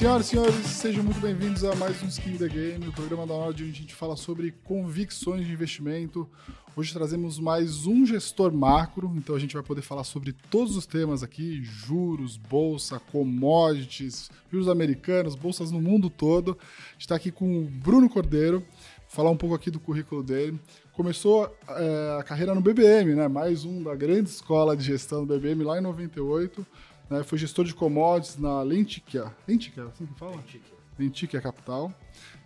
[0.00, 3.34] Senhoras e senhores, sejam muito bem-vindos a mais um Skin the Game, o programa da
[3.34, 6.26] hora onde a gente fala sobre convicções de investimento.
[6.74, 10.86] Hoje trazemos mais um gestor macro, então a gente vai poder falar sobre todos os
[10.86, 16.56] temas aqui: juros, bolsa, commodities, juros americanos, bolsas no mundo todo.
[16.58, 18.64] A gente está aqui com o Bruno Cordeiro,
[19.06, 20.58] falar um pouco aqui do currículo dele.
[20.94, 23.28] Começou é, a carreira no BBM, né?
[23.28, 26.66] Mais um da grande escola de gestão do BBM lá em 98
[27.10, 27.24] né?
[27.24, 29.34] Foi gestor de commodities na Lentica.
[29.46, 30.36] Lentica, assim que fala?
[30.36, 30.70] Lentica.
[30.98, 31.92] Lentica Capital.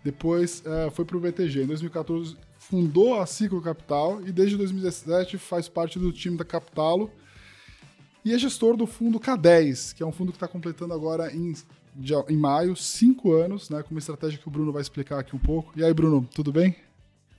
[0.03, 1.63] Depois é, foi para o BTG.
[1.63, 7.11] Em 2014 fundou a Ciclo Capital e desde 2017 faz parte do time da Capitalo
[8.23, 11.53] e é gestor do fundo K10, que é um fundo que está completando agora em,
[12.27, 15.39] em maio, cinco anos, né, com uma estratégia que o Bruno vai explicar aqui um
[15.39, 15.71] pouco.
[15.75, 16.75] E aí, Bruno, tudo bem?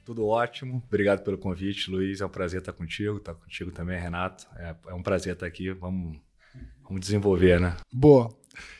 [0.04, 2.20] Tudo ótimo, obrigado pelo convite, Luiz.
[2.20, 4.46] É um prazer estar contigo, estar contigo também, Renato.
[4.54, 5.72] É, é um prazer estar aqui.
[5.72, 6.20] Vamos
[6.88, 7.76] Vamos desenvolver, né?
[7.92, 8.28] Boa.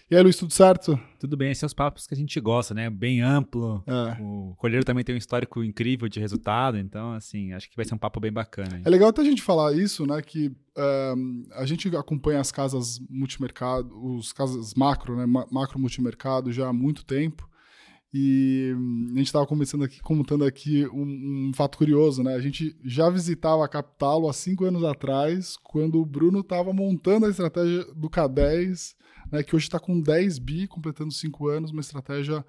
[0.09, 0.99] E aí, Luiz, tudo certo?
[1.19, 2.89] Tudo bem, esses são os papos que a gente gosta, né?
[2.89, 3.83] Bem amplo.
[3.85, 4.23] É.
[4.23, 7.95] O Colheiro também tem um histórico incrível de resultado, então, assim, acho que vai ser
[7.95, 8.77] um papo bem bacana.
[8.77, 8.83] Hein?
[8.85, 10.23] É legal até a gente falar isso, né?
[10.23, 10.53] Que
[11.17, 15.27] um, a gente acompanha as casas multimercado, os casas macro, né?
[15.51, 17.49] Macro multimercado já há muito tempo.
[18.15, 18.73] E
[19.13, 22.35] a gente estava começando aqui, contando aqui um, um, fato curioso, né?
[22.35, 27.27] A gente já visitava a Capitalo há cinco anos atrás, quando o Bruno estava montando
[27.27, 28.95] a estratégia do K10,
[29.31, 32.45] né, que hoje está com 10 bi, completando cinco anos, uma estratégia.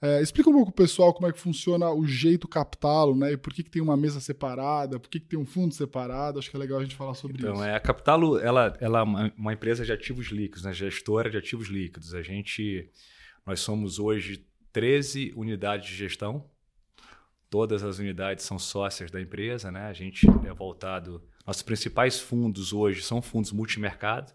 [0.00, 3.32] É, explica um pouco pro pessoal como é que funciona o jeito Capitalo, né?
[3.32, 6.38] E por que, que tem uma mesa separada, por que, que tem um fundo separado.
[6.38, 7.62] Acho que é legal a gente falar sobre então, isso.
[7.62, 10.72] Então, é, a Capitalo ela, ela é uma, uma empresa de ativos líquidos, né?
[10.72, 12.14] gestora de ativos líquidos.
[12.14, 12.88] A gente.
[13.44, 16.44] Nós somos hoje 13 unidades de gestão.
[17.50, 19.86] Todas as unidades são sócias da empresa, né?
[19.86, 21.22] A gente é voltado.
[21.46, 24.32] Nossos principais fundos hoje são fundos multimercado.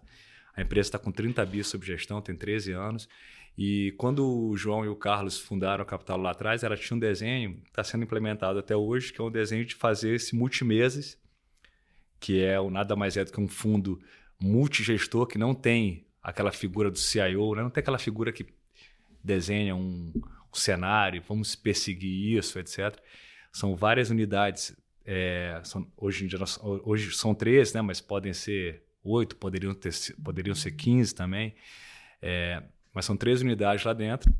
[0.56, 3.10] A empresa está com 30 bi sob gestão, tem 13 anos.
[3.58, 7.00] E quando o João e o Carlos fundaram a Capital lá atrás, ela tinha um
[7.00, 11.20] desenho, está sendo implementado até hoje, que é um desenho de fazer esse multimeses,
[12.20, 14.00] que é o nada mais é do que um fundo
[14.40, 17.64] multigestor que não tem aquela figura do CIO, né?
[17.64, 18.46] não tem aquela figura que
[19.28, 22.98] desenha um, um cenário, vamos perseguir isso, etc.
[23.52, 24.76] São várias unidades.
[25.06, 26.40] É, são, hoje em dia
[26.84, 29.94] hoje são três, né, mas podem ser oito, poderiam, ter,
[30.24, 31.54] poderiam ser 15 também.
[32.22, 34.34] É, mas são três unidades lá dentro,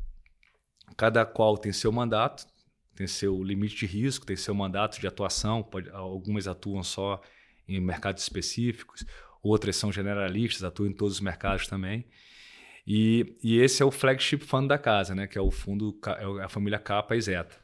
[0.96, 2.46] cada qual tem seu mandato,
[2.94, 5.62] tem seu limite de risco, tem seu mandato de atuação.
[5.62, 7.22] Pode, algumas atuam só
[7.68, 9.06] em mercados específicos,
[9.42, 12.04] outras são generalistas, atuam em todos os mercados também.
[12.90, 15.26] E, e esse é o flagship fund da casa, né?
[15.26, 15.94] que é o fundo,
[16.40, 17.54] é a família Capa e Zeta.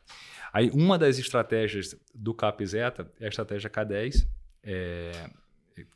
[0.52, 4.26] Aí, uma das estratégias do Capa e Zeta é a estratégia K10,
[4.62, 5.30] é,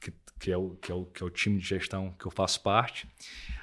[0.01, 2.31] que, que, é o, que, é o, que é o time de gestão que eu
[2.31, 3.07] faço parte.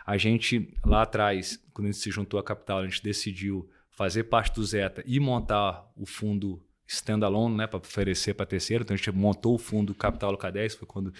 [0.05, 4.25] A gente, lá atrás, quando a gente se juntou à Capital, a gente decidiu fazer
[4.25, 8.83] parte do Zeta e montar o fundo standalone, né, para oferecer para terceiro.
[8.83, 11.11] Então a gente montou o fundo Capital K10, foi quando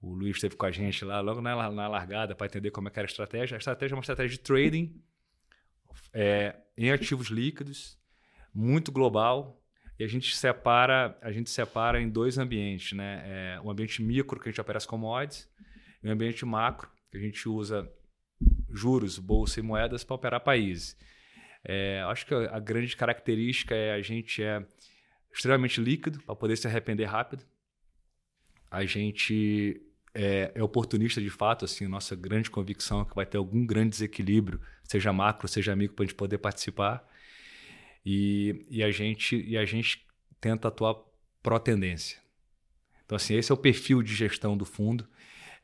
[0.00, 2.90] o Luiz esteve com a gente lá logo na, na largada para entender como é
[2.90, 3.56] que era a estratégia.
[3.56, 5.02] A estratégia é uma estratégia de trading
[6.12, 7.98] é, em ativos líquidos,
[8.54, 9.60] muito global.
[9.98, 13.22] E a gente separa, a gente separa em dois ambientes, né?
[13.26, 15.48] É, um ambiente micro que a gente opera as commodities
[16.02, 17.90] e um ambiente macro que a gente usa
[18.70, 20.96] juros, bolsa e moedas para operar países.
[21.64, 24.64] É, acho que a, grande característica é a gente é
[25.32, 27.44] extremamente líquido para poder se arrepender rápido.
[28.70, 29.82] A gente
[30.14, 33.90] é, é, oportunista de fato, assim, nossa grande convicção é que vai ter algum grande
[33.90, 37.06] desequilíbrio, seja macro, seja amigo, para a gente poder participar.
[38.04, 40.06] E, e, a gente, e a gente
[40.40, 40.96] tenta atuar
[41.42, 42.18] pró-tendência.
[43.04, 45.06] Então, assim, esse é o perfil de gestão do fundo.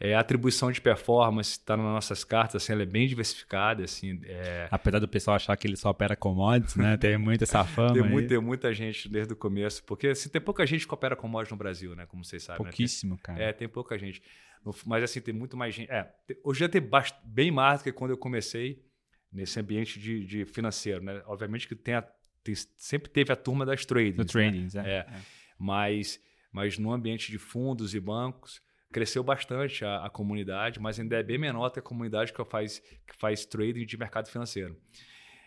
[0.01, 3.85] É, a atribuição de performance está nas nossas cartas, assim, ela é bem diversificada.
[3.85, 4.69] Assim, é...
[4.71, 6.97] Apesar do pessoal achar que ele só opera commodities, né?
[6.97, 7.95] tem muita essa fama.
[7.95, 11.15] tem, muito, tem muita gente desde o começo, porque assim, tem pouca gente que opera
[11.15, 12.07] commodities no Brasil, né?
[12.07, 12.63] Como vocês sabem.
[12.63, 13.21] Pouquíssimo, né?
[13.23, 13.43] cara.
[13.43, 14.23] É, tem pouca gente.
[14.87, 15.91] Mas assim, tem muito mais gente.
[15.91, 16.11] É,
[16.43, 17.17] hoje já tem bast...
[17.25, 18.83] bem mais do que quando eu comecei
[19.31, 21.23] nesse ambiente de, de financeiro, né?
[21.27, 22.03] Obviamente que tem, a,
[22.43, 24.17] tem sempre teve a turma das tradings.
[24.17, 24.83] Do tradings, né?
[24.87, 24.97] é.
[24.99, 25.07] é.
[25.59, 26.21] Mas,
[26.53, 28.61] mas no ambiente de fundos e bancos,
[28.95, 32.79] cresceu bastante a, a, comunidade, mas ainda é bem menor que a comunidade que faz,
[32.79, 34.77] que faz trading de mercado financeiro.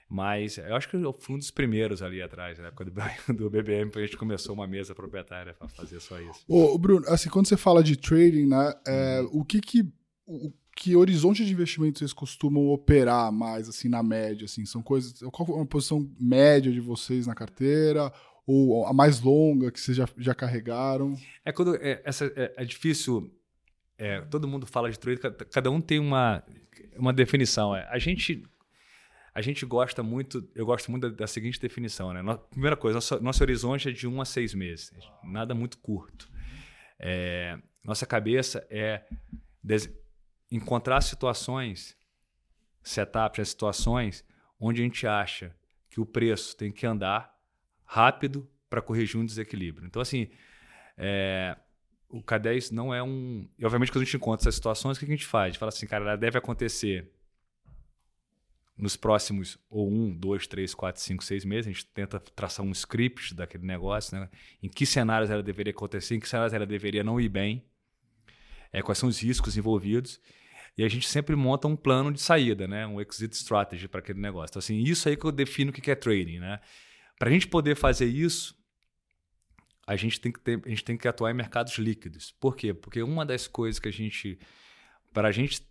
[0.10, 3.50] Mas eu acho que eu fui um dos primeiros ali atrás, na época do, do
[3.50, 6.44] BBM, a gente começou uma mesa proprietária para fazer só isso.
[6.46, 9.40] Ô, Bruno, assim, quando você fala de trading, né, é, uhum.
[9.40, 9.94] o que que...
[10.26, 14.46] O, que horizonte de investimento vocês costumam operar mais, assim, na média?
[14.46, 14.64] Assim?
[14.64, 15.20] São coisas.
[15.32, 18.14] Qual é uma posição média de vocês na carteira?
[18.46, 21.18] Ou a mais longa que vocês já, já carregaram?
[21.44, 21.76] É quando.
[21.78, 23.32] É, essa, é, é difícil
[23.98, 25.20] é, todo mundo fala de trade,
[25.52, 26.44] cada um tem uma,
[26.96, 27.76] uma definição.
[27.76, 28.44] É, a gente
[29.34, 32.24] a gente gosta muito, eu gosto muito da, da seguinte definição, né?
[32.50, 34.92] primeira coisa, nosso, nosso, horizonte é de um a seis meses,
[35.24, 36.28] nada muito curto.
[36.98, 39.04] É, nossa cabeça é
[40.52, 41.96] encontrar situações,
[42.82, 44.26] setups, situações
[44.60, 45.56] onde a gente acha
[45.88, 47.32] que o preço tem que andar
[47.86, 49.86] rápido para corrigir um desequilíbrio.
[49.86, 50.32] Então, assim,
[50.98, 51.56] é,
[52.10, 53.48] o K10 não é um.
[53.58, 55.44] E, obviamente, quando a gente encontra essas situações, o que a gente faz?
[55.44, 57.12] A gente fala assim, cara, ela deve acontecer
[58.78, 61.68] nos próximos ou um, dois, três, quatro, cinco, seis meses.
[61.68, 64.30] A gente tenta traçar um script daquele negócio, né?
[64.62, 67.66] Em que cenários ela deveria acontecer, em que cenários ela deveria não ir bem,
[68.72, 70.20] é, quais são os riscos envolvidos.
[70.78, 72.86] E a gente sempre monta um plano de saída, né?
[72.86, 74.52] Um exit strategy para aquele negócio.
[74.52, 76.60] Então, assim, isso aí que eu defino o que é trading, né?
[77.18, 78.56] Para a gente poder fazer isso,
[79.88, 82.32] a gente tem que ter, a gente tem que atuar em mercados líquidos.
[82.42, 82.74] Por quê?
[82.74, 84.38] Porque uma das coisas que a gente,
[85.14, 85.62] para a gente,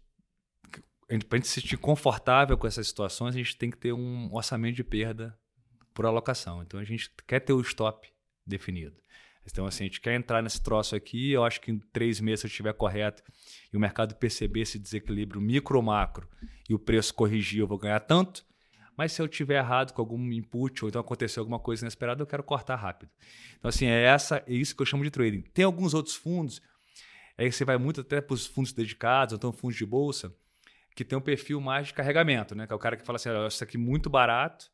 [1.29, 4.35] para a gente se sentir confortável com essas situações, a gente tem que ter um
[4.35, 5.39] orçamento de perda
[5.93, 6.63] por alocação.
[6.63, 8.11] Então a gente quer ter o stop
[8.47, 8.97] definido.
[9.45, 11.31] Então, assim, a gente quer entrar nesse troço aqui.
[11.31, 13.23] Eu acho que em três meses, se eu estiver correto
[13.71, 16.27] e o mercado perceber esse desequilíbrio micro ou macro
[16.69, 18.46] e o preço corrigir, eu vou ganhar tanto.
[18.97, 22.27] Mas se eu tiver errado com algum input ou então aconteceu alguma coisa inesperada, eu
[22.27, 23.11] quero cortar rápido.
[23.59, 25.43] Então, assim, é, essa, é isso que eu chamo de trading.
[25.53, 26.63] Tem alguns outros fundos,
[27.37, 30.35] aí você vai muito até para os fundos dedicados, ou então fundos de bolsa,
[30.95, 32.67] que tem um perfil mais de carregamento, né?
[32.67, 34.71] Que é o cara que fala assim: isso aqui é muito barato,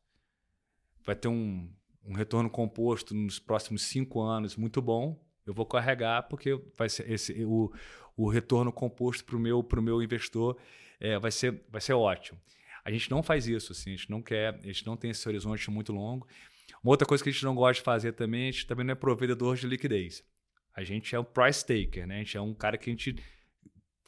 [1.05, 1.69] vai ter um,
[2.05, 7.09] um retorno composto nos próximos cinco anos muito bom, eu vou carregar porque vai ser
[7.11, 7.71] esse, o,
[8.15, 10.57] o retorno composto para o meu, meu investidor
[10.99, 12.39] é, vai, ser, vai ser ótimo.
[12.85, 15.27] A gente não faz isso, assim, a gente não quer, a gente não tem esse
[15.27, 16.27] horizonte muito longo.
[16.83, 18.91] Uma outra coisa que a gente não gosta de fazer também, a gente também não
[18.91, 20.23] é provedor de liquidez.
[20.75, 22.15] A gente é um price taker, né?
[22.15, 23.15] A gente é um cara que a gente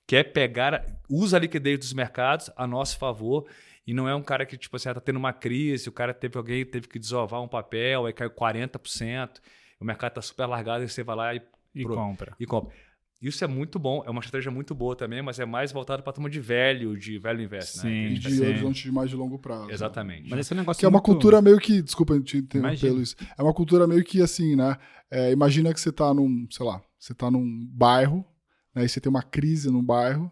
[0.07, 3.48] quer pegar, usa a liquidez dos mercados a nosso favor
[3.88, 6.13] e não é um cara que, tipo assim, está ah, tendo uma crise, o cara
[6.13, 9.39] teve alguém teve que desovar um papel, aí caiu 40%,
[9.80, 11.42] o mercado está super largado e você vai lá e,
[11.74, 12.36] e compra.
[12.39, 12.74] E compra.
[13.22, 16.12] Isso é muito bom, é uma estratégia muito boa também, mas é mais voltado para
[16.12, 17.82] a turma de velho, de velho invest, né?
[17.84, 18.10] sim, né?
[18.10, 19.72] E de horizonte de mais de longo prazo.
[19.72, 20.30] Exatamente.
[20.30, 23.16] Mas esse é um negócio que é uma cultura meio que, desculpa te interromper, Luiz,
[23.38, 24.78] é uma cultura meio que assim, né?
[25.10, 28.26] É, imagina que você está num, sei lá, você está num bairro,
[28.74, 28.84] né?
[28.84, 30.32] E você tem uma crise no bairro,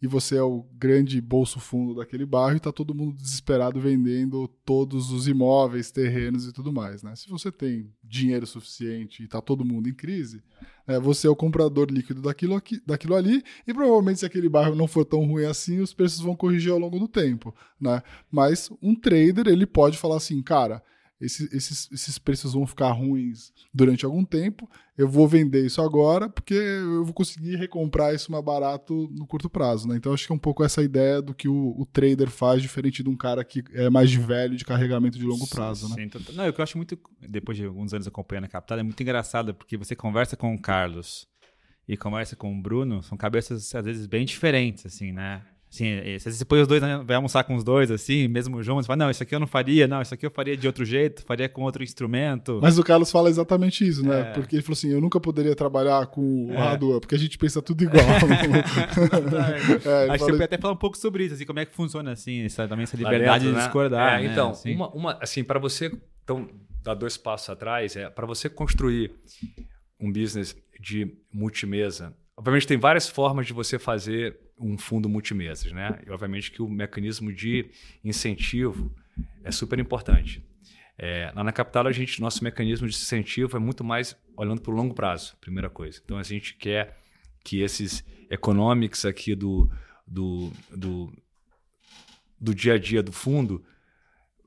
[0.00, 4.46] e você é o grande bolso fundo daquele bairro e está todo mundo desesperado vendendo
[4.64, 7.02] todos os imóveis, terrenos e tudo mais.
[7.02, 7.16] Né?
[7.16, 10.42] Se você tem dinheiro suficiente e está todo mundo em crise,
[10.86, 14.74] né, você é o comprador líquido daquilo, aqui, daquilo ali e provavelmente se aquele bairro
[14.74, 17.54] não for tão ruim assim, os preços vão corrigir ao longo do tempo.
[17.80, 18.02] Né?
[18.30, 20.82] Mas um trader ele pode falar assim, cara,
[21.20, 24.68] esses, esses, esses preços vão ficar ruins durante algum tempo.
[24.96, 29.48] Eu vou vender isso agora porque eu vou conseguir recomprar isso mais barato no curto
[29.48, 29.88] prazo.
[29.88, 29.96] Né?
[29.96, 33.02] Então, acho que é um pouco essa ideia do que o, o, trader faz, diferente
[33.02, 35.88] de um cara que é mais de velho de carregamento de longo prazo.
[35.88, 36.10] Sim, né?
[36.12, 36.98] Sim, não, o que eu acho muito,
[37.28, 40.60] depois de alguns anos acompanhando a Capital, é muito engraçado porque você conversa com o
[40.60, 41.26] Carlos
[41.88, 45.42] e conversa com o Bruno, são cabeças às vezes bem diferentes, assim, né?
[45.72, 48.62] Assim, é, se você põe os dois, né, vai almoçar com os dois, assim, mesmo
[48.62, 50.84] juntos, fala, não, isso aqui eu não faria, não, isso aqui eu faria de outro
[50.84, 52.60] jeito, faria com outro instrumento.
[52.62, 54.20] Mas o Carlos fala exatamente isso, né?
[54.20, 54.24] É.
[54.32, 56.56] Porque ele falou assim, eu nunca poderia trabalhar com o é.
[56.56, 58.02] hardware, porque a gente pensa tudo igual.
[59.84, 61.74] é, Acho que você pode até falar um pouco sobre isso, assim, como é que
[61.74, 63.64] funciona, assim, essa, também essa liberdade dentro, de né?
[63.64, 64.20] discordar.
[64.20, 64.32] É, né?
[64.32, 64.74] Então, assim.
[64.74, 65.92] uma, uma, assim, para você,
[66.22, 66.48] então,
[66.82, 69.12] dar dois passos atrás, é para você construir
[70.00, 76.00] um business de multimesa, obviamente tem várias formas de você fazer um fundo multimesas, né?
[76.06, 77.70] E obviamente que o mecanismo de
[78.04, 78.94] incentivo
[79.42, 80.44] é super importante.
[80.98, 84.72] É, lá na Capital, a gente, nosso mecanismo de incentivo é muito mais olhando para
[84.72, 86.00] o longo prazo, primeira coisa.
[86.02, 86.98] Então, a gente quer
[87.44, 89.70] que esses economics aqui do,
[90.06, 91.12] do, do,
[92.40, 93.62] do dia a dia do fundo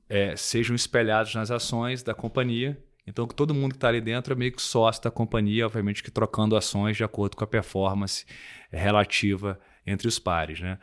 [0.08, 2.82] é, sejam espelhados nas ações da companhia.
[3.10, 6.12] Então, todo mundo que está ali dentro é meio que sócio da companhia, obviamente que
[6.12, 8.24] trocando ações de acordo com a performance
[8.70, 10.60] relativa entre os pares.
[10.60, 10.78] Né?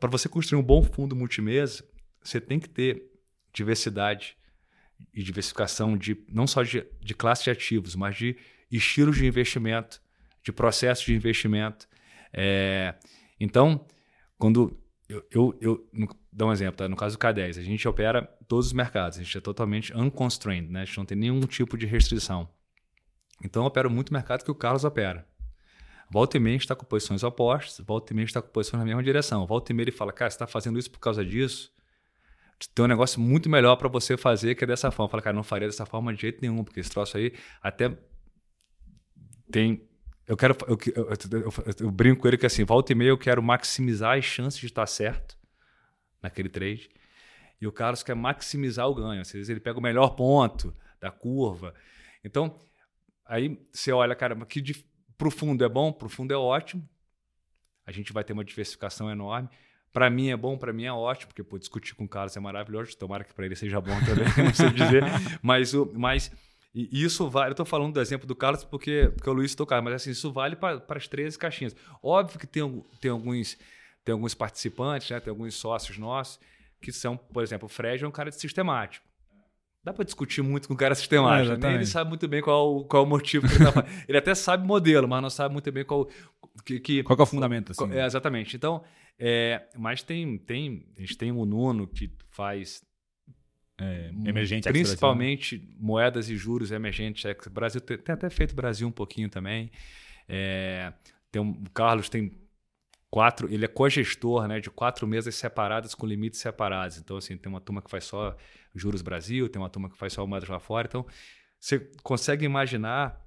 [0.00, 1.84] Para você construir um bom fundo multimesa,
[2.20, 3.04] você tem que ter
[3.52, 4.36] diversidade
[5.14, 8.36] e diversificação de não só de, de classe de ativos, mas de
[8.68, 10.02] estilos de investimento,
[10.42, 11.86] de processos de investimento.
[12.32, 12.96] É,
[13.38, 13.86] então,
[14.36, 14.76] quando
[15.08, 15.88] eu, eu, eu
[16.42, 16.88] um exemplo, tá?
[16.88, 20.70] no caso do K10, a gente opera todos os mercados, a gente é totalmente unconstrained,
[20.70, 20.82] né?
[20.82, 22.48] a gente não tem nenhum tipo de restrição.
[23.42, 25.26] Então, eu opero muito mercado que o Carlos opera.
[26.10, 29.02] Volta e meia está com posições opostas, volta e meia está com posições na mesma
[29.02, 29.46] direção.
[29.46, 31.72] Volta e meia ele fala, cara, você está fazendo isso por causa disso?
[32.74, 35.10] Tem um negócio muito melhor para você fazer que é dessa forma.
[35.10, 37.32] Fala, cara, não faria dessa forma de jeito nenhum, porque esse troço aí
[37.62, 37.96] até
[39.50, 39.82] tem.
[40.26, 40.56] Eu quero.
[40.66, 44.24] Eu, eu, eu, brinco com ele que assim, volta e meia eu quero maximizar as
[44.24, 45.36] chances de estar certo
[46.22, 46.88] naquele trade.
[47.60, 49.20] e o Carlos quer maximizar o ganho.
[49.20, 51.74] Às vezes ele pega o melhor ponto da curva.
[52.24, 52.58] Então,
[53.26, 54.62] aí você olha, cara, que
[55.16, 56.88] para o fundo é bom, para o fundo é ótimo.
[57.86, 59.48] A gente vai ter uma diversificação enorme.
[59.92, 62.40] Para mim é bom, para mim é ótimo, porque pô, discutir com o Carlos é
[62.40, 62.96] maravilhoso.
[62.96, 65.04] Tomara que para ele seja bom também, não sei dizer.
[65.42, 66.32] Mas, o, mas
[66.74, 67.50] isso vale.
[67.50, 70.32] Eu estou falando do exemplo do Carlos porque, porque o Luiz tocou, mas assim, isso
[70.32, 71.76] vale para as 13 caixinhas.
[72.02, 73.56] Óbvio que tem, tem, alguns,
[74.04, 76.40] tem alguns participantes, né, tem alguns sócios nossos
[76.80, 79.06] que são, por exemplo, o Fred é um cara de sistemático.
[79.82, 81.66] Dá para discutir muito com o cara sistemático.
[81.66, 84.66] É, Ele sabe muito bem qual, qual o motivo que ele está Ele até sabe
[84.66, 86.08] modelo, mas não sabe muito bem qual.
[86.64, 87.72] Que, que, qual que é o fundamento?
[87.72, 88.56] Assim, é, exatamente.
[88.56, 88.82] Então,
[89.18, 92.82] é, mas tem, tem, a gente tem o Nuno que faz.
[93.76, 97.24] É, emergente Principalmente moedas e juros emergentes.
[97.46, 99.70] O Brasil tem, tem, até feito Brasil um pouquinho também.
[100.28, 100.92] É,
[101.30, 102.32] tem um, o Carlos tem
[103.10, 106.98] quatro, ele é cogestor né, de quatro mesas separadas com limites separados.
[106.98, 108.36] Então, assim, tem uma turma que faz só
[108.74, 110.86] juros Brasil, tem uma turma que faz só moedas lá fora.
[110.88, 111.06] Então,
[111.58, 113.23] você consegue imaginar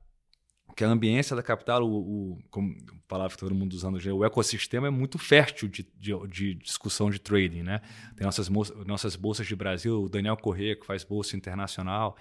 [0.78, 4.24] que a ambiência da capital, o, o como a palavra que todo mundo usando, o
[4.24, 7.82] ecossistema é muito fértil de, de, de discussão de trading, né?
[8.16, 12.16] Tem nossas, nossas bolsas de Brasil, o Daniel Corrêa, que faz bolsa internacional.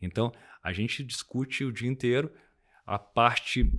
[0.00, 0.32] Então,
[0.62, 2.30] a gente discute o dia inteiro
[2.86, 3.70] a parte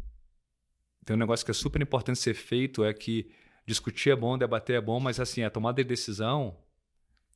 [1.05, 3.29] tem um negócio que é super importante ser feito é que
[3.65, 6.57] discutir é bom, debater é bom, mas assim, a tomada de decisão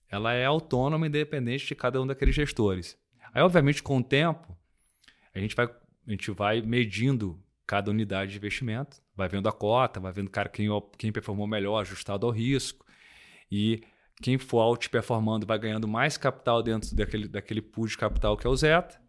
[0.10, 2.98] ela é autônoma e independente de cada um daqueles gestores.
[3.34, 4.58] Aí, obviamente, com o tempo,
[5.34, 5.70] a gente vai,
[6.08, 10.48] a gente vai medindo cada unidade de investimento, vai vendo a cota, vai vendo cara,
[10.48, 12.86] quem, quem performou melhor, ajustado ao risco.
[13.52, 13.82] E
[14.22, 18.48] quem for out performando vai ganhando mais capital dentro daquele, daquele pool de capital que
[18.48, 19.00] é o Zeta.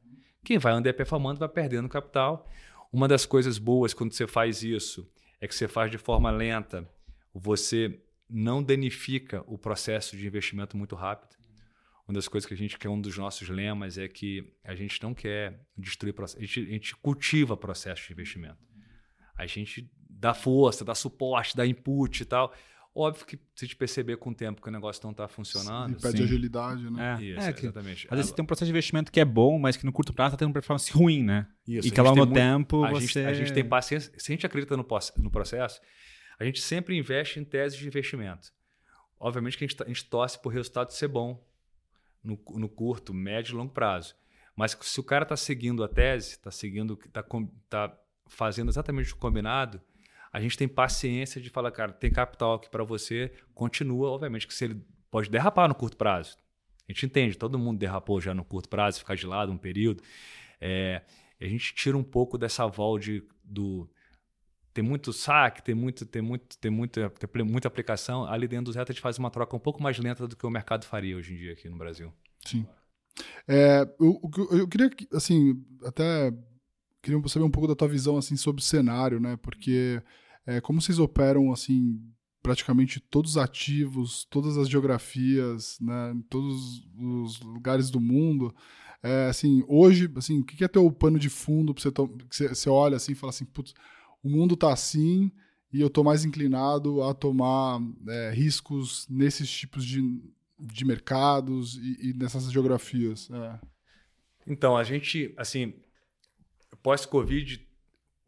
[0.44, 2.50] Quem vai underperformando vai perdendo capital.
[2.92, 5.08] Uma das coisas boas quando você faz isso
[5.40, 6.88] é que você faz de forma lenta,
[7.32, 11.37] você não danifica o processo de investimento muito rápido.
[12.08, 15.02] Uma das coisas que a gente quer, um dos nossos lemas é que a gente
[15.02, 18.56] não quer destruir processo, a gente, a gente cultiva processo de investimento.
[19.36, 22.54] A gente dá força, dá suporte, dá input e tal.
[22.94, 25.92] Óbvio que se a gente perceber com o tempo que o negócio não está funcionando.
[25.92, 26.24] E pede sim.
[26.24, 27.18] agilidade, né?
[27.20, 28.08] É, Isso, é que, exatamente.
[28.10, 30.14] Às vezes você tem um processo de investimento que é bom, mas que no curto
[30.14, 31.46] prazo está tendo uma performance ruim, né?
[31.66, 33.06] Isso, e que ao longo do tempo a você.
[33.06, 34.10] Gente, a gente tem paciência.
[34.16, 34.86] Se a gente acredita no,
[35.18, 35.78] no processo,
[36.40, 38.50] a gente sempre investe em teses de investimento.
[39.20, 41.46] Obviamente que a gente, a gente torce por o resultado ser bom
[42.28, 44.14] no, no curto, médio e longo prazo.
[44.54, 47.24] Mas se o cara está seguindo a tese, está seguindo, está
[47.68, 49.80] tá fazendo exatamente o combinado,
[50.32, 54.52] a gente tem paciência de falar, cara, tem capital aqui para você, continua, obviamente que
[54.52, 56.36] se ele pode derrapar no curto prazo.
[56.88, 60.02] A gente entende, todo mundo derrapou já no curto prazo, ficar de lado um período.
[60.60, 61.02] É,
[61.40, 63.88] a gente tira um pouco dessa vol de, do
[64.78, 68.24] tem muito saque, tem muito, tem muito, tem muita, tem muita aplicação.
[68.24, 70.46] Ali dentro do Zeta a gente faz uma troca um pouco mais lenta do que
[70.46, 72.12] o mercado faria hoje em dia aqui no Brasil.
[72.46, 72.64] Sim.
[73.48, 74.20] É, eu,
[74.52, 76.32] eu, queria, assim, até
[77.02, 79.36] queria saber um pouco da tua visão assim sobre o cenário, né?
[79.42, 80.00] Porque
[80.46, 82.00] é, como vocês operam assim
[82.40, 88.54] praticamente todos os ativos, todas as geografias, né, em todos os lugares do mundo,
[89.02, 91.90] é, assim, hoje, assim, o que é teu pano de fundo para você,
[92.30, 93.74] você, você olha assim e fala assim, putz,
[94.22, 95.30] o mundo tá assim
[95.72, 100.00] e eu tô mais inclinado a tomar é, riscos nesses tipos de,
[100.58, 103.30] de mercados e, e nessas geografias.
[103.30, 103.60] É.
[104.46, 105.74] Então, a gente, assim,
[106.82, 107.66] pós-Covid,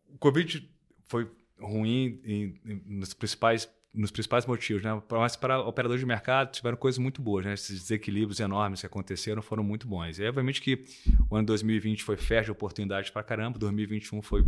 [0.09, 0.71] o Covid
[1.07, 5.03] foi ruim em, em, nos principais nos principais motivos, né?
[5.11, 7.55] Mas para operadores de mercado tiveram coisas muito boas, né?
[7.55, 10.17] Esses desequilíbrios enormes que aconteceram foram muito bons.
[10.19, 10.85] E obviamente que
[11.29, 14.45] o ano 2020 foi fértil de oportunidades para caramba, 2021 foi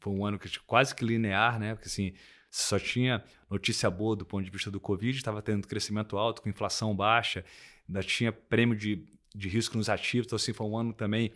[0.00, 1.74] foi um ano que quase que linear, né?
[1.74, 2.12] Porque assim,
[2.50, 6.48] só tinha notícia boa do ponto de vista do Covid, estava tendo crescimento alto, com
[6.48, 7.44] inflação baixa,
[7.86, 11.32] ainda tinha prêmio de, de risco nos ativos, então assim, foi um ano também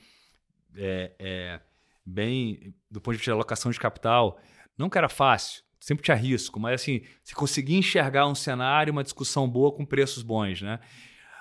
[0.77, 1.61] é, é,
[2.05, 4.41] bem, do ponto de vista da alocação de capital,
[4.77, 9.03] não que era fácil, sempre tinha risco, mas assim, se conseguir enxergar um cenário, uma
[9.03, 10.81] discussão boa com preços bons, né?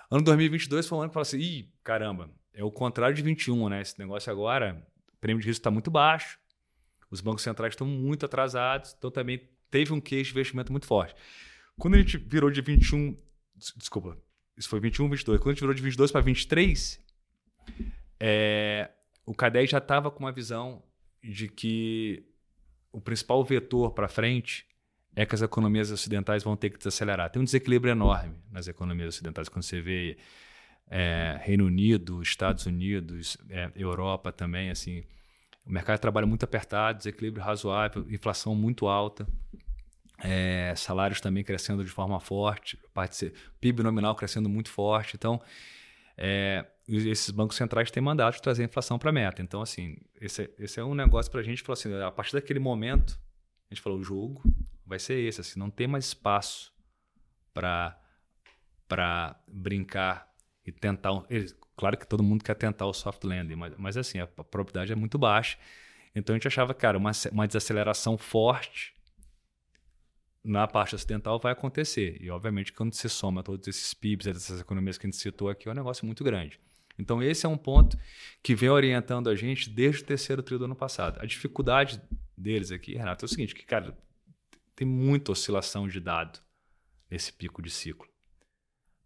[0.10, 3.70] Ano 2022 foi um ano que falou assim, ih, caramba, é o contrário de 21,
[3.70, 3.82] né?
[3.82, 6.38] Esse negócio agora, o prêmio de risco está muito baixo,
[7.12, 11.14] os bancos centrais estão muito atrasados, então também teve um queixo de investimento muito forte.
[11.78, 13.18] Quando a gente virou de 21,
[13.76, 14.18] desculpa,
[14.58, 17.00] isso foi 21, 22, quando a gente virou de 22 para 23,
[18.20, 18.90] é,
[19.26, 20.84] o CADEI já estava com uma visão
[21.24, 22.24] de que
[22.92, 24.66] o principal vetor para frente
[25.16, 27.30] é que as economias ocidentais vão ter que desacelerar.
[27.30, 30.18] Tem um desequilíbrio enorme nas economias ocidentais quando você vê
[30.90, 35.04] é, Reino Unido, Estados Unidos, é, Europa também, assim,
[35.66, 39.28] o mercado de trabalho muito apertado, desequilíbrio razoável, inflação muito alta.
[40.24, 42.80] é, salários também crescendo de forma forte,
[43.60, 45.16] PIB nominal crescendo muito forte.
[45.16, 45.42] Então,
[46.18, 49.42] é, esses bancos centrais têm mandato de trazer a inflação para a meta.
[49.42, 51.64] Então, assim, esse, é, esse é um negócio para a gente.
[51.72, 53.20] Assim, a partir daquele momento,
[53.70, 54.42] a gente falou: o jogo
[54.86, 55.42] vai ser esse.
[55.42, 56.72] Assim, não tem mais espaço
[57.54, 58.00] para
[59.48, 60.32] brincar
[60.66, 61.14] e tentar.
[61.14, 61.24] Um,
[61.76, 64.96] claro que todo mundo quer tentar o soft landing, mas, mas assim, a, probabilidade é
[64.96, 65.58] muito baixa.
[66.16, 68.94] Então a gente achava, cara, uma, uma desaceleração forte
[70.44, 72.18] na parte ocidental vai acontecer.
[72.20, 75.68] E, obviamente, quando você soma todos esses PIBs, essas economias que a gente citou aqui,
[75.68, 76.60] é um negócio muito grande.
[76.98, 77.98] Então, esse é um ponto
[78.44, 81.20] que vem orientando a gente desde o terceiro trio do ano passado.
[81.22, 82.02] A dificuldade
[82.38, 83.98] deles aqui, Renato, é o seguinte, que, cara,
[84.76, 86.40] tem muita oscilação de dado
[87.10, 88.11] nesse pico de ciclo.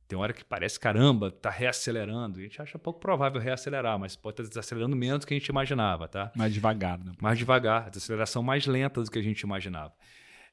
[0.08, 2.40] Tem hora que parece, caramba, está reacelerando.
[2.40, 5.38] E a gente acha pouco provável reacelerar, mas pode estar desacelerando menos do que a
[5.38, 6.32] gente imaginava, tá?
[6.36, 7.14] Mais devagar, né?
[7.20, 9.94] Mais devagar, desaceleração mais lenta do que a gente imaginava.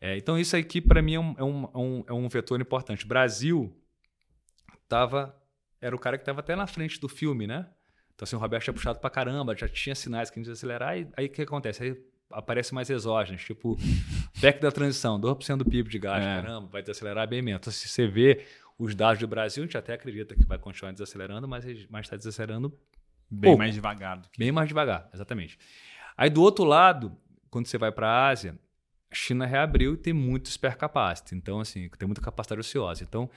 [0.01, 3.07] É, então, isso aqui, para mim, é um, é, um, é um vetor importante.
[3.07, 3.73] Brasil
[4.89, 5.37] tava,
[5.81, 7.69] era o cara que estava até na frente do filme, né?
[8.15, 10.55] Então, assim, o Roberto tinha puxado para caramba, já tinha sinais que a gente ia
[10.55, 11.83] acelerar, e aí o que acontece?
[11.83, 11.97] Aí
[12.31, 13.77] aparece mais exógenos, tipo,
[14.41, 16.43] PEC da transição, 2% do PIB de gás, é.
[16.43, 17.61] caramba, vai desacelerar bem menos.
[17.61, 18.45] Então, se você vê
[18.83, 22.69] os dados do Brasil, a gente até acredita que vai continuar desacelerando, mas está desacelerando
[23.31, 23.59] bem pouco.
[23.59, 24.21] mais devagar.
[24.23, 24.39] Que...
[24.41, 25.57] Bem mais devagar, exatamente.
[26.17, 27.17] Aí, do outro lado,
[27.49, 28.59] quando você vai para a Ásia,
[29.09, 31.37] a China reabriu e tem muito spare capacity.
[31.37, 33.05] Então, assim, tem muita capacidade ociosa.
[33.05, 33.31] Então,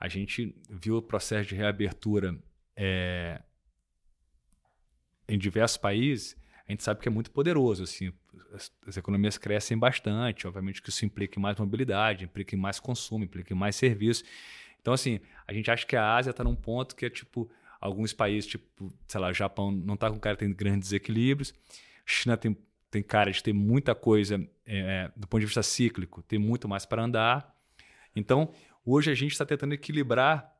[0.00, 2.36] a gente viu o processo de reabertura
[2.74, 3.40] é,
[5.28, 6.36] em diversos países.
[6.68, 7.82] A gente sabe que é muito poderoso.
[7.84, 8.12] Assim,
[8.52, 10.46] as, as, economias crescem bastante.
[10.46, 14.24] Obviamente que isso implica em mais mobilidade, implica em mais consumo, implica em mais serviço.
[14.80, 18.12] Então, assim, a gente acha que a Ásia está num ponto que é tipo alguns
[18.12, 21.54] países, tipo, sei lá, Japão não está com cara tem grandes desequilíbrios.
[22.04, 22.56] China tem
[22.90, 26.86] tem cara de ter muita coisa é, do ponto de vista cíclico, tem muito mais
[26.86, 27.54] para andar.
[28.14, 28.50] Então,
[28.84, 30.55] hoje a gente está tentando equilibrar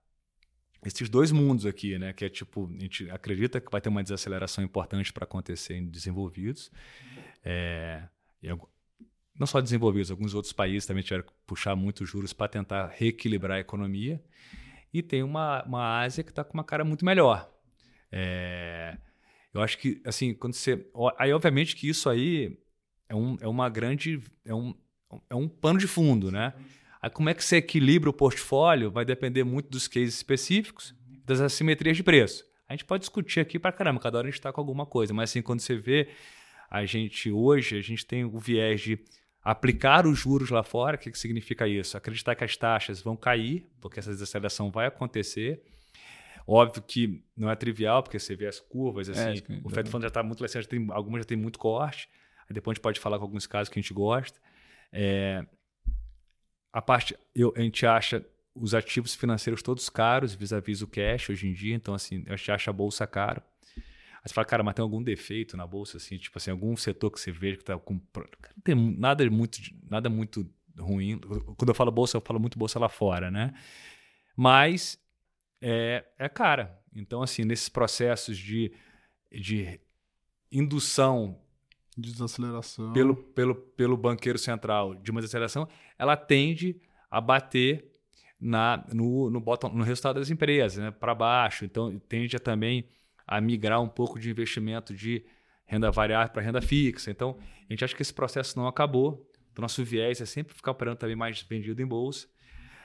[0.86, 2.12] esses dois mundos aqui, né?
[2.12, 5.86] Que é tipo, a gente acredita que vai ter uma desaceleração importante para acontecer em
[5.86, 6.70] desenvolvidos.
[7.44, 8.02] É,
[9.38, 13.58] não só desenvolvidos, alguns outros países também tiveram que puxar muitos juros para tentar reequilibrar
[13.58, 14.22] a economia.
[14.92, 17.50] E tem uma, uma Ásia que está com uma cara muito melhor.
[18.10, 18.96] É,
[19.52, 20.86] eu acho que, assim, quando você.
[21.18, 22.56] Aí, obviamente, que isso aí
[23.08, 24.22] é, um, é uma grande.
[24.44, 24.74] É um,
[25.28, 26.54] é um pano de fundo, né?
[27.00, 31.40] Aí, como é que você equilibra o portfólio vai depender muito dos cases específicos, das
[31.40, 32.44] assimetrias de preço.
[32.68, 35.12] A gente pode discutir aqui para caramba, cada hora a gente está com alguma coisa,
[35.14, 36.08] mas assim, quando você vê
[36.70, 38.98] a gente hoje, a gente tem o viés de
[39.42, 41.96] aplicar os juros lá fora, o que, que significa isso?
[41.96, 45.62] Acreditar que as taxas vão cair, porque essa desaceleração vai acontecer
[46.46, 49.90] Óbvio que não é trivial, porque você vê as curvas, é, assim, é, o Fed
[49.90, 52.08] Fund já está muito tem, algumas já tem muito corte,
[52.48, 54.38] aí depois a gente pode falar com alguns casos que a gente gosta.
[54.92, 55.44] É,
[56.76, 58.22] a parte, eu, a gente acha
[58.54, 62.52] os ativos financeiros todos caros vis-à-vis o cash hoje em dia, então assim, a gente
[62.52, 63.42] acha a bolsa cara.
[63.76, 63.82] Aí
[64.26, 67.18] você fala, cara, mas tem algum defeito na bolsa, assim, tipo assim, algum setor que
[67.18, 67.94] você veja que está com.
[67.94, 69.58] Não tem nada muito,
[69.88, 70.46] nada muito
[70.78, 71.18] ruim.
[71.56, 73.54] Quando eu falo bolsa, eu falo muito bolsa lá fora, né?
[74.36, 74.98] Mas
[75.62, 76.78] é, é cara.
[76.94, 78.70] Então, assim, nesses processos de,
[79.32, 79.80] de
[80.52, 81.40] indução
[81.96, 85.66] desaceleração pelo, pelo, pelo banqueiro central de uma desaceleração,
[85.98, 86.80] ela tende
[87.10, 87.90] a bater
[88.40, 91.64] na, no, no, bottom, no resultado das empresas, né, para baixo.
[91.64, 92.88] Então, tende a, também
[93.26, 95.24] a migrar um pouco de investimento de
[95.64, 97.10] renda variável para renda fixa.
[97.10, 97.36] Então,
[97.68, 99.28] a gente acha que esse processo não acabou.
[99.56, 102.28] O nosso viés é sempre ficar operando também mais vendido em bolsa.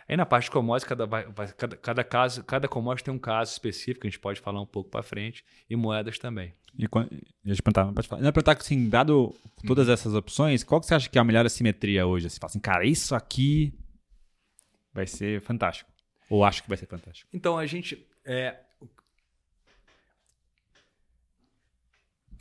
[0.07, 1.07] Aí na parte de commodities, cada,
[1.53, 4.89] cada, cada, caso, cada commodity tem um caso específico, a gente pode falar um pouco
[4.89, 6.53] para frente, e moedas também.
[6.77, 7.11] E quando,
[7.45, 8.21] eu te perguntar, pode falar.
[8.21, 9.35] Eu ia perguntar assim, dado
[9.65, 9.93] todas uhum.
[9.93, 12.29] essas opções, qual que você acha que é a melhor assimetria hoje?
[12.29, 13.73] Você fala assim, cara, isso aqui
[14.93, 15.89] vai ser fantástico.
[16.29, 17.29] Ou acho que vai ser fantástico?
[17.33, 18.07] Então, a gente.
[18.23, 18.57] É,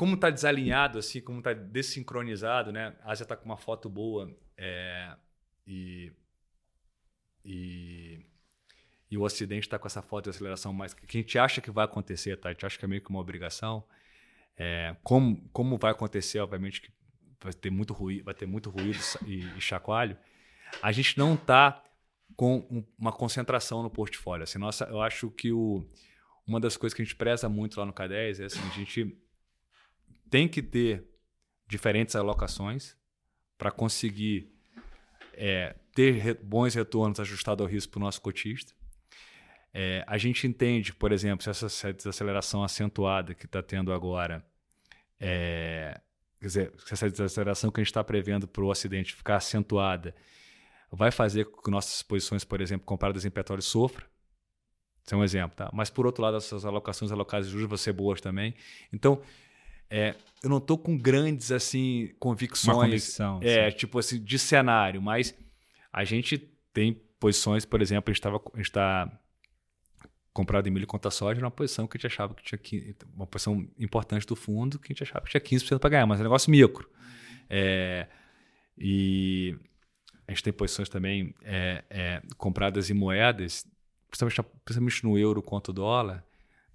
[0.01, 2.97] como está desalinhado, assim, como está desincronizado, né?
[3.03, 5.15] A Ásia está com uma foto boa é,
[5.67, 6.11] e
[7.45, 8.21] e,
[9.11, 11.71] e o Ocidente está com essa foto de aceleração mais que a gente acha que
[11.71, 12.49] vai acontecer, tá?
[12.49, 13.85] A gente acha que é meio que uma obrigação.
[14.57, 16.93] É, como, como vai acontecer, obviamente, que
[17.43, 20.17] vai ter muito ruído, vai ter muito ruído e, e chacoalho.
[20.83, 21.83] A gente não está
[22.37, 24.45] com uma concentração no portfólio.
[24.45, 25.87] Assim, nossa, eu acho que o,
[26.47, 29.17] uma das coisas que a gente preza muito lá no K10 é assim, a gente
[30.29, 31.05] tem que ter
[31.67, 32.97] diferentes alocações
[33.59, 34.53] para conseguir
[35.35, 38.73] é, ter bons retornos ajustados ao risco para o nosso cotista.
[39.73, 44.45] É, a gente entende, por exemplo, se essa desaceleração acentuada que está tendo agora,
[45.21, 46.01] é,
[46.41, 50.15] quer dizer, se essa desaceleração que a gente está prevendo para o Ocidente ficar acentuada
[50.91, 54.07] vai fazer com que nossas posições, por exemplo, compradas em petróleo sofram.
[55.05, 55.71] Isso é um exemplo, tá?
[55.73, 58.55] Mas por outro lado, as suas alocações alocadas de juros vão ser boas também.
[58.93, 59.23] Então,
[59.89, 65.35] é, eu não estou com grandes assim convicções, é tipo assim de cenário, mas
[65.93, 66.39] a gente
[66.73, 69.21] tem posições, por exemplo, a gente estava está
[70.33, 73.69] comprado em milho contra soja numa posição que a gente achava que tinha uma posição
[73.79, 76.25] importante do fundo que a gente achava que tinha 15% para ganhar, mas é um
[76.25, 76.89] negócio micro.
[77.49, 78.07] É,
[78.79, 79.59] e
[80.27, 83.67] a gente tem posições também é, é, compradas em moedas,
[84.09, 86.25] principalmente, principalmente no euro contra o dólar,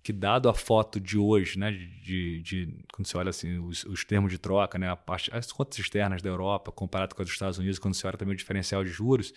[0.06, 4.06] que dado a foto de hoje, né, de, de quando você olha assim os, os,
[4.06, 7.34] termos de troca, né, a parte, as contas externas da Europa comparado com as dos
[7.34, 9.34] Estados Unidos, quando você olha também o diferencial de juros,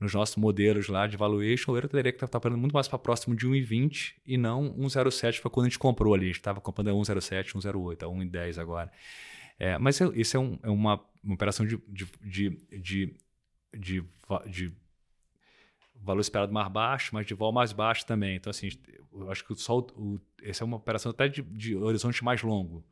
[0.00, 2.98] nos nossos modelos lá de valuation, o euro teria que estar tá muito mais para
[2.98, 6.24] próximo de 1,20 e não 1,07 foi quando a gente comprou ali.
[6.24, 8.90] A gente estava comprando a 1,07, 1,08, a 1,10 agora.
[9.60, 13.14] É, mas isso é, um, é uma, uma, operação de, de, de,
[13.72, 14.04] de,
[14.48, 14.72] de
[16.04, 18.36] valor esperado mais baixo, mas de vol mais baixo também.
[18.36, 18.68] Então, assim,
[19.12, 22.42] eu acho que só o, o, essa é uma operação até de, de horizonte mais
[22.42, 22.84] longo.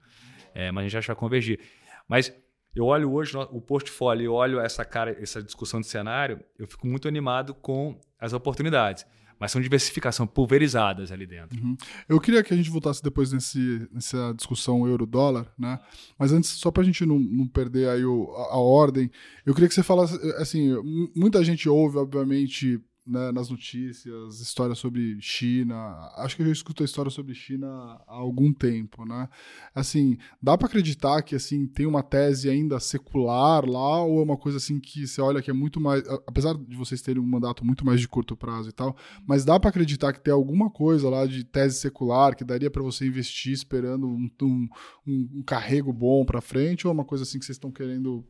[0.54, 1.60] É, mas a gente acha que vai convergir.
[2.08, 2.34] Mas
[2.74, 6.86] eu olho hoje o portfólio e olho essa cara, essa discussão de cenário, eu fico
[6.86, 9.06] muito animado com as oportunidades.
[9.38, 11.60] Mas são diversificação pulverizadas ali dentro.
[11.60, 11.76] Uhum.
[12.08, 15.80] Eu queria que a gente voltasse depois nesse, nessa discussão euro-dólar, né?
[16.16, 19.10] Mas antes, só para a gente não, não, perder aí o, a, a, ordem,
[19.44, 20.70] eu queria que você falasse, assim,
[21.16, 25.74] muita gente ouve, obviamente, né, nas notícias, histórias sobre China.
[26.16, 27.66] Acho que eu já escuto a história sobre China
[28.06, 29.28] há algum tempo, né?
[29.74, 34.36] Assim, dá para acreditar que assim tem uma tese ainda secular lá ou é uma
[34.36, 37.64] coisa assim que você olha que é muito mais, apesar de vocês terem um mandato
[37.64, 41.08] muito mais de curto prazo e tal, mas dá para acreditar que tem alguma coisa
[41.10, 44.68] lá de tese secular que daria para você investir esperando um, um,
[45.06, 48.24] um carrego bom para frente ou é uma coisa assim que vocês estão querendo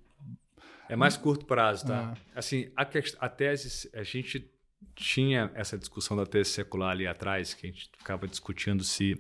[0.89, 2.15] é mais curto prazo, tá?
[2.35, 2.39] É.
[2.39, 2.83] Assim, a,
[3.21, 4.53] a tese, a gente
[4.95, 9.19] tinha essa discussão da tese secular ali atrás, que a gente ficava discutindo se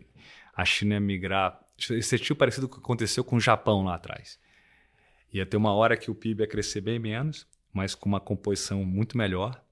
[0.54, 1.60] a China ia migrar.
[1.90, 4.38] Esse tipo parecido com o que aconteceu com o Japão lá atrás.
[5.32, 8.84] Ia ter uma hora que o PIB ia crescer bem menos, mas com uma composição
[8.84, 9.62] muito melhor.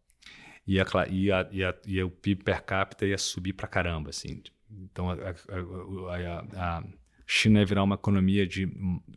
[0.67, 4.11] E, a, e, a, e, a, e o PIB per capita ia subir para caramba.
[4.11, 4.43] Assim.
[4.71, 6.83] Então a,
[7.27, 8.69] China ia virar uma economia de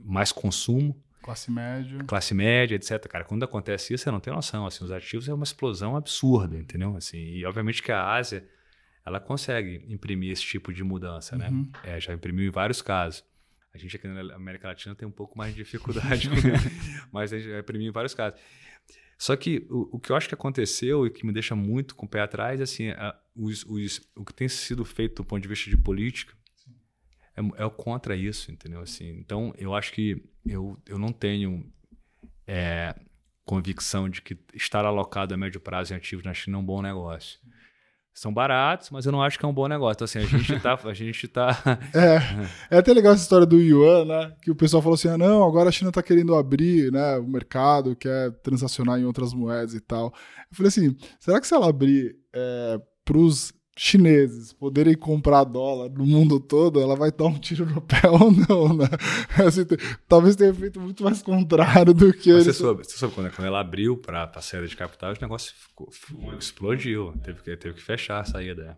[0.03, 2.03] mais consumo Classe média.
[2.03, 3.07] Classe média, etc.
[3.07, 4.65] Cara, quando acontece isso, você não tem noção.
[4.65, 6.95] Assim, os ativos é uma explosão absurda, entendeu?
[6.97, 8.45] Assim, e obviamente que a Ásia,
[9.05, 11.47] ela consegue imprimir esse tipo de mudança, né?
[11.49, 11.71] uhum.
[11.81, 13.23] É, já imprimiu em vários casos.
[13.73, 16.29] A gente aqui na América Latina tem um pouco mais de dificuldade,
[17.11, 18.39] mas a gente já imprimiu em vários casos.
[19.17, 22.05] Só que o, o, que eu acho que aconteceu e que me deixa muito com
[22.05, 25.47] o pé atrás, assim, a, os, os, o que tem sido feito do ponto de
[25.47, 26.33] vista de política
[27.33, 28.81] é, é contra isso, entendeu?
[28.81, 31.65] Assim, então, eu acho que eu, eu não tenho
[32.47, 32.95] é,
[33.45, 36.81] convicção de que estar alocado a médio prazo em ativos na China é um bom
[36.81, 37.39] negócio.
[38.13, 39.95] São baratos, mas eu não acho que é um bom negócio.
[39.95, 40.79] Então, assim, a gente tá.
[40.83, 41.49] A gente tá...
[42.69, 44.35] é, é até legal essa história do Yuan, né?
[44.39, 47.27] Que o pessoal falou assim: ah, não, agora a China está querendo abrir né, o
[47.27, 50.13] mercado, quer transacionar em outras moedas e tal.
[50.51, 55.89] Eu falei assim: será que se ela abrir é, para os chineses poderem comprar dólar
[55.89, 58.87] no mundo todo, ela vai dar um tiro no pé ou não, né?
[59.45, 59.65] Assim,
[60.07, 62.31] talvez tenha feito muito mais contrário do que.
[62.33, 65.53] Você, soube, você soube quando, quando ela abriu para a saída de capital, o negócio
[65.55, 65.89] ficou,
[66.37, 67.13] explodiu.
[67.23, 68.77] Teve que, teve que fechar a saída.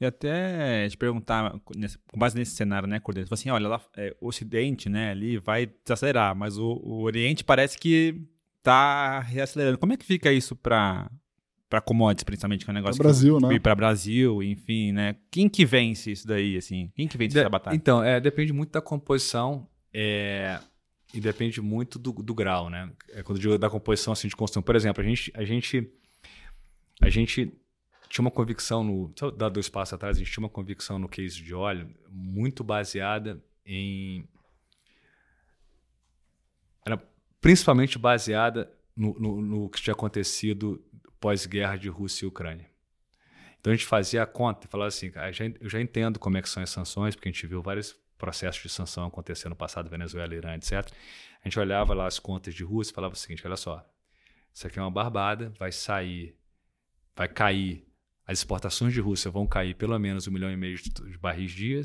[0.00, 3.28] E até te perguntar, com base nesse cenário, né, Cordeiro?
[3.28, 7.44] Você assim, olha, lá, é, o Ocidente, né, ali vai desacelerar, mas o, o Oriente
[7.44, 8.20] parece que
[8.58, 9.78] está reacelerando.
[9.78, 11.08] Como é que fica isso para
[11.72, 12.98] para commodities, principalmente, que é um negócio.
[12.98, 13.58] Para Brasil, que, né?
[13.58, 15.16] Para Brasil, enfim, né?
[15.30, 16.92] Quem que vence isso daí, assim?
[16.94, 17.74] Quem que vence de, essa batalha?
[17.74, 20.60] Então, é, depende muito da composição é,
[21.14, 22.92] e depende muito do, do grau, né?
[23.08, 24.62] É, quando eu digo da composição assim, de construção.
[24.62, 25.90] Por exemplo, a gente, a gente,
[27.00, 27.50] a gente
[28.06, 29.10] tinha uma convicção no.
[29.34, 33.42] Dar dois passos atrás, a gente tinha uma convicção no case de óleo muito baseada
[33.64, 34.28] em.
[36.84, 37.02] Era
[37.40, 40.84] principalmente baseada no, no, no que tinha acontecido
[41.22, 42.68] pós-guerra de Rússia e Ucrânia.
[43.60, 45.12] Então a gente fazia a conta e falava assim,
[45.60, 48.60] eu já entendo como é que são as sanções, porque a gente viu vários processos
[48.60, 50.84] de sanção acontecer no passado, Venezuela, Irã, etc.
[51.40, 53.88] A gente olhava lá as contas de Rússia e falava o seguinte, olha só,
[54.52, 56.36] isso aqui é uma barbada, vai sair,
[57.14, 57.86] vai cair,
[58.26, 61.82] as exportações de Rússia vão cair pelo menos um milhão e meio de barris dia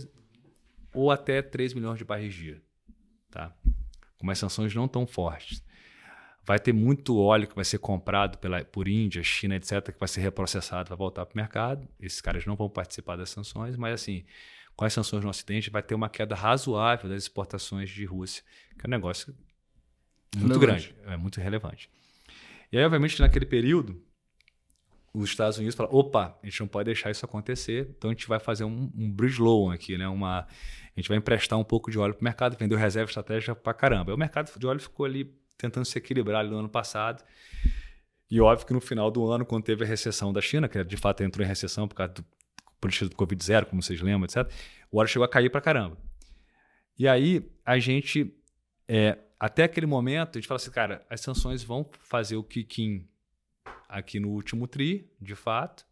[0.95, 2.60] ou até 3 milhões de barris dia,
[3.30, 3.56] tá?
[4.17, 5.63] Como as sanções não tão fortes.
[6.48, 10.08] Vai ter muito óleo que vai ser comprado pela, por Índia, China, etc., que vai
[10.08, 11.86] ser reprocessado, vai voltar para o mercado.
[12.00, 14.24] Esses caras não vão participar das sanções, mas assim,
[14.74, 18.44] com as sanções no Ocidente, vai ter uma queda razoável das exportações de Rússia,
[18.80, 19.36] que é um negócio
[20.38, 20.94] muito relevante.
[20.94, 21.90] grande, é muito relevante.
[22.72, 24.02] E aí, obviamente, naquele período,
[25.14, 28.28] os Estados Unidos falaram, opa, a gente não pode deixar isso acontecer, então a gente
[28.28, 30.08] vai fazer um, um bridge loan aqui, né?
[30.08, 33.54] Uma, a gente vai emprestar um pouco de óleo para o mercado, vendeu reserva estratégica
[33.54, 34.14] para caramba.
[34.14, 37.24] O mercado de óleo ficou ali tentando se equilibrar ali no ano passado.
[38.30, 40.98] E óbvio que no final do ano, quando teve a recessão da China, que de
[40.98, 42.26] fato entrou em recessão por causa do
[42.80, 44.52] política do Covid-0, como vocês lembram, etc.,
[44.91, 45.98] o óleo chegou a cair para caramba.
[46.98, 48.34] E aí a gente,
[48.88, 53.08] é, até aquele momento, a gente fala assim, cara, as sanções vão fazer o kick-in
[53.88, 55.86] aqui no último TRI, de fato.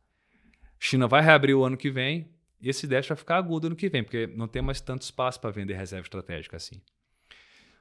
[0.79, 2.29] China vai reabrir o ano que vem
[2.61, 5.39] e esse déficit vai ficar agudo ano que vem, porque não tem mais tanto espaço
[5.39, 6.81] para vender reserva estratégica assim.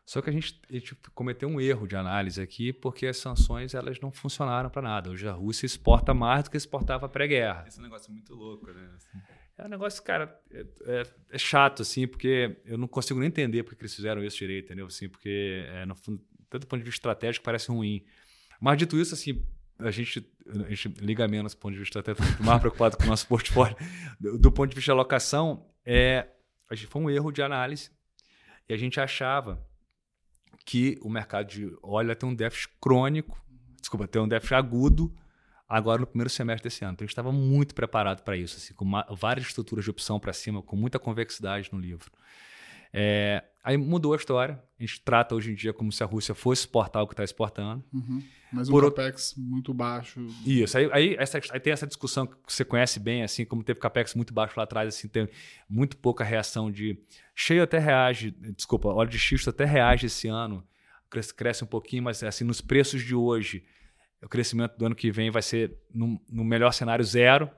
[0.05, 3.73] Só que a gente, a gente, cometeu um erro de análise aqui, porque as sanções
[3.73, 5.11] elas não funcionaram para nada.
[5.11, 7.64] Hoje a Rússia exporta mais do que exportava pré-guerra.
[7.67, 8.90] Esse é negócio muito louco, né?
[8.95, 9.19] Assim.
[9.57, 13.62] É um negócio, cara, é, é, é, chato, assim, porque eu não consigo nem entender
[13.62, 14.87] porque eles fizeram isso direito, entendeu?
[14.87, 18.05] Assim, porque, é, no, tanto do ponto de vista estratégico, parece ruim.
[18.61, 19.43] Mas, dito isso, assim,
[19.79, 23.07] a gente, a gente liga menos do ponto de vista até mais preocupado com o
[23.07, 23.77] nosso portfólio.
[24.21, 26.29] Do, do, ponto de vista de alocação, é,
[26.69, 27.90] a gente, foi um erro de análise
[28.69, 29.64] e a gente achava
[30.64, 33.38] que o mercado de óleo tem um déficit crônico,
[33.79, 35.14] desculpa, tem um déficit agudo
[35.68, 36.94] agora no primeiro semestre desse ano.
[36.94, 40.18] Então a gente estava muito preparado para isso, assim, com uma, várias estruturas de opção
[40.18, 42.11] para cima, com muita convexidade no livro.
[42.92, 44.62] É, aí mudou a história.
[44.79, 47.24] A gente trata hoje em dia como se a Rússia fosse exportar o que está
[47.24, 47.83] exportando.
[47.92, 48.22] Uhum.
[48.53, 50.24] Mas um Por capex muito baixo.
[50.46, 50.77] Isso.
[50.77, 54.14] Aí, aí, essa, aí, tem essa discussão que você conhece bem, assim, como teve capex
[54.14, 55.29] muito baixo lá atrás, assim, tem
[55.68, 56.98] muito pouca reação de.
[57.35, 60.62] Cheio até reage, desculpa, óleo de xisto até reage esse ano.
[61.11, 63.64] Cresce, cresce um pouquinho, mas assim, nos preços de hoje,
[64.22, 67.50] o crescimento do ano que vem vai ser, no, no melhor cenário, zero.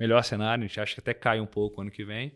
[0.00, 2.32] Melhor cenário, a gente acha que até cai um pouco ano que vem.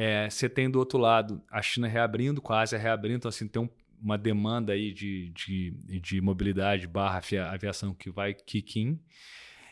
[0.00, 3.68] É, você tem do outro lado a China reabrindo, quase reabrindo, então assim, tem um,
[4.00, 8.96] uma demanda aí de, de, de mobilidade barra aviação que vai kick in.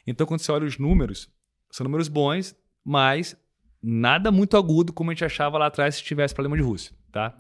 [0.05, 1.33] Então, quando você olha os números,
[1.71, 3.41] são números bons, mas
[3.81, 7.33] nada muito agudo como a gente achava lá atrás se tivesse problema de Rússia, tá?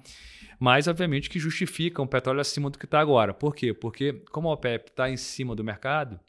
[0.60, 3.34] Mas, obviamente, que justifica um petróleo acima do que está agora.
[3.34, 3.74] Por quê?
[3.74, 6.20] Porque, como a OPEP está em cima do mercado,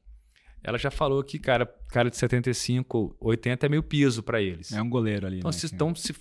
[0.63, 4.71] ela já falou que, cara, cara de 75, 80 é meio piso para eles.
[4.71, 5.37] É um goleiro ali.
[5.37, 5.55] Então, né?
[5.55, 6.15] se, então, se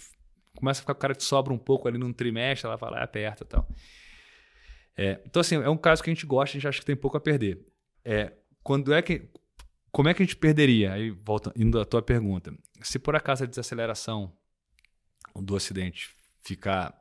[0.56, 2.98] começa a ficar com o cara que sobra um pouco ali num trimestre, ela fala,
[2.98, 3.68] ah, aperta e tal.
[4.96, 6.96] É, então, assim, é um caso que a gente gosta, a gente acha que tem
[6.96, 7.64] pouco a perder.
[8.04, 9.28] É, quando é que.
[9.92, 10.92] Como é que a gente perderia?
[10.92, 12.54] Aí, volta, indo à tua pergunta.
[12.82, 14.32] Se por acaso a desaceleração
[15.34, 16.94] do acidente ficar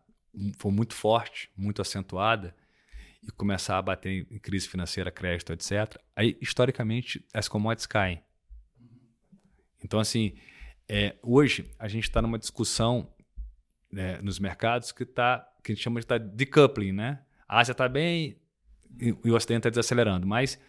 [0.57, 2.55] for muito forte, muito acentuada,
[3.23, 8.23] e começar a bater em crise financeira, crédito, etc., aí, historicamente, as commodities caem.
[9.83, 10.35] Então, assim,
[10.87, 13.11] é, hoje a gente está numa discussão
[13.95, 17.21] né, nos mercados que, tá, que a gente chama de tá decoupling, né?
[17.47, 18.35] A Ásia está bem
[18.99, 20.59] e, o Ocidente está desacelerando, mas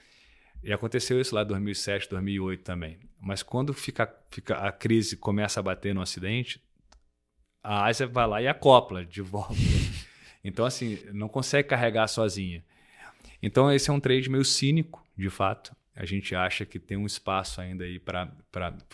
[0.63, 3.01] e aconteceu isso lá em 2007, 2008 também.
[3.21, 6.63] Mas quando fica, fica, a crise começa a bater no Ocidente,
[7.63, 9.55] a Ásia vai lá e acopla de volta.
[10.49, 12.65] Então, assim, não consegue carregar sozinha.
[13.43, 15.75] Então, esse é um trade meio cínico, de fato.
[15.97, 18.31] A gente acha que tem um espaço ainda aí para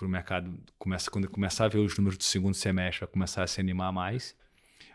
[0.01, 3.61] o mercado, começa, quando começar a ver os números do segundo semestre, começar a se
[3.61, 4.37] animar mais.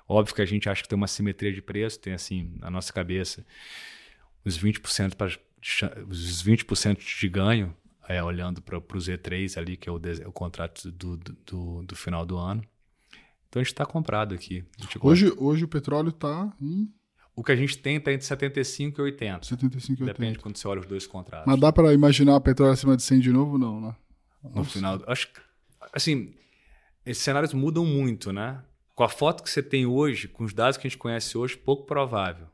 [0.08, 2.93] Óbvio que a gente acha que tem uma simetria de preço, tem assim, na nossa
[2.93, 3.46] cabeça,
[4.46, 5.28] os 20% para
[6.08, 7.76] os 20% de ganho,
[8.08, 12.26] é, olhando para o Z3 ali, que é o, o contrato do, do, do, final
[12.26, 12.63] do ano.
[13.50, 14.63] Então a gente está comprado aqui.
[15.02, 16.89] Hoje, hoje o petróleo está em.
[17.38, 19.45] O que a gente tem está entre 75 e 80.
[19.45, 20.12] 75 e 80.
[20.12, 21.45] Depende de quando você olha os dois contratos.
[21.45, 23.60] Mas dá para imaginar o petróleo acima de 100 de novo?
[23.60, 23.95] Não, né?
[24.56, 25.00] No final.
[25.06, 25.30] Acho
[25.93, 26.34] assim,
[27.06, 28.63] esses cenários mudam muito, né?
[28.95, 31.56] Com a foto que você tem hoje, com os dados que a gente conhece hoje,
[31.56, 32.47] pouco provável.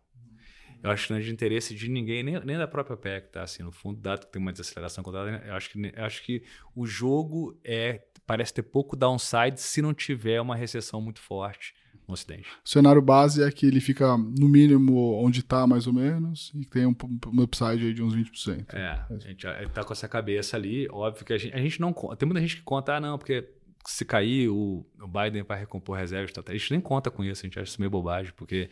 [0.83, 3.43] Eu acho que não é de interesse de ninguém, nem, nem da própria PEC, tá?
[3.43, 5.01] Assim, no fundo, dado que tem uma desaceleração
[5.47, 6.43] eu acho que, eu acho que
[6.75, 11.73] o jogo é parece ter pouco downside se não tiver uma recessão muito forte
[12.07, 12.47] no Ocidente.
[12.63, 16.65] O cenário base é que ele fica no mínimo onde está, mais ou menos, e
[16.65, 16.95] tem um,
[17.27, 18.73] um upside aí de uns 20%.
[18.73, 20.87] É, a gente está com essa cabeça ali.
[20.91, 22.17] Óbvio que a gente, a gente não conta.
[22.17, 23.49] Tem muita gente que conta, ah, não, porque
[23.85, 26.31] se cair, o, o Biden vai recompor reservas.
[26.31, 28.69] Tá, a gente nem conta com isso, a gente acha isso meio bobagem, porque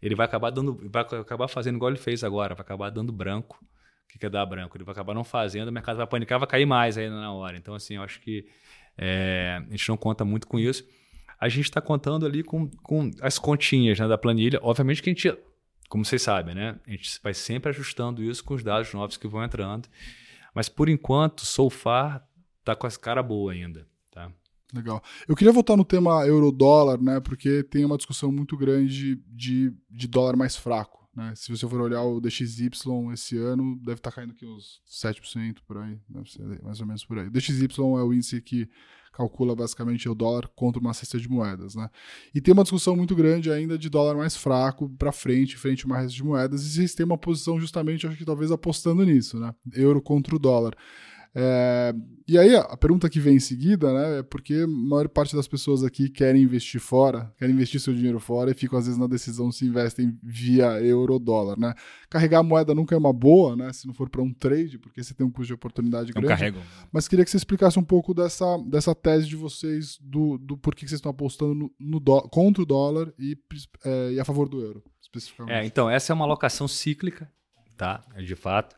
[0.00, 3.58] ele vai acabar dando, vai acabar fazendo igual ele fez agora, vai acabar dando branco.
[4.04, 4.76] O que quer dar branco?
[4.76, 7.56] Ele vai acabar não fazendo, o mercado vai panicar, vai cair mais ainda na hora.
[7.56, 8.46] Então, assim, eu acho que
[8.96, 10.86] é, a gente não conta muito com isso.
[11.40, 14.58] A gente está contando ali com, com as continhas né, da planilha.
[14.62, 15.36] Obviamente que a gente,
[15.88, 19.28] como vocês sabem, né, a gente vai sempre ajustando isso com os dados novos que
[19.28, 19.88] vão entrando.
[20.54, 22.26] Mas por enquanto, so far,
[22.64, 23.86] tá com as cara boa ainda.
[24.10, 24.30] Tá?
[24.72, 25.02] Legal.
[25.28, 27.20] Eu queria voltar no tema euro-dólar, né?
[27.20, 31.04] Porque tem uma discussão muito grande de, de dólar mais fraco.
[31.14, 31.32] Né?
[31.36, 32.70] Se você for olhar o DXY
[33.12, 36.86] esse ano, deve estar tá caindo aqui uns 7% por aí, deve ser mais ou
[36.86, 37.28] menos por aí.
[37.28, 38.68] O DXY é o índice que
[39.14, 41.88] calcula basicamente o dólar contra uma cesta de moedas, né?
[42.34, 45.86] E tem uma discussão muito grande ainda de dólar mais fraco para frente, frente a
[45.86, 49.38] uma resta de moedas, e vocês têm uma posição justamente, acho que talvez apostando nisso,
[49.38, 49.54] né?
[49.74, 50.74] Euro contra o dólar.
[51.36, 51.92] É,
[52.28, 55.48] e aí a pergunta que vem em seguida, né, é porque a maior parte das
[55.48, 59.08] pessoas aqui querem investir fora, querem investir seu dinheiro fora e ficam às vezes na
[59.08, 61.74] decisão se investem via euro ou dólar, né?
[62.08, 65.02] Carregar a moeda nunca é uma boa, né, se não for para um trade, porque
[65.02, 66.38] você tem um custo de oportunidade não grande.
[66.38, 66.60] Carrego.
[66.92, 70.84] Mas queria que você explicasse um pouco dessa, dessa tese de vocês do, do porquê
[70.84, 73.36] que vocês estão apostando no, no do, contra o dólar e,
[73.84, 75.52] é, e a favor do euro, especificamente.
[75.52, 77.28] É, então essa é uma alocação cíclica,
[77.76, 78.04] tá?
[78.24, 78.76] De fato.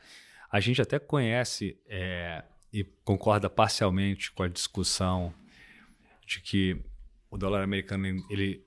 [0.51, 5.33] A gente até conhece é, e concorda parcialmente com a discussão
[6.27, 6.81] de que
[7.31, 8.65] o dólar americano, ele,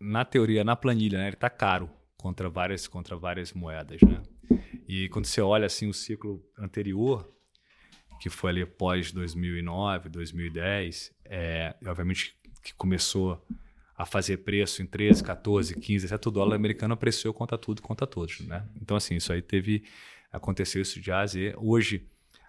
[0.00, 4.00] na teoria, na planilha, né, ele está caro contra várias, contra várias moedas.
[4.02, 4.22] Né?
[4.88, 7.32] E quando você olha assim, o ciclo anterior,
[8.20, 13.44] que foi ali pós 2009, 2010, é, obviamente que começou
[13.96, 18.06] a fazer preço em 13, 14, 15, exceto o dólar americano apreciou contra tudo, contra
[18.06, 18.66] todos, né?
[18.80, 19.84] Então assim, isso aí teve
[20.32, 21.54] Aconteceu isso de A a Z.
[21.56, 22.06] Hoje,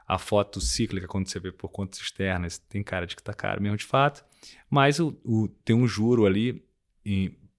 [0.08, 3.62] a foto cíclica, quando você vê por contas externas, tem cara de que está caro
[3.62, 4.26] mesmo de fato,
[4.70, 6.65] mas o, o tem um juro ali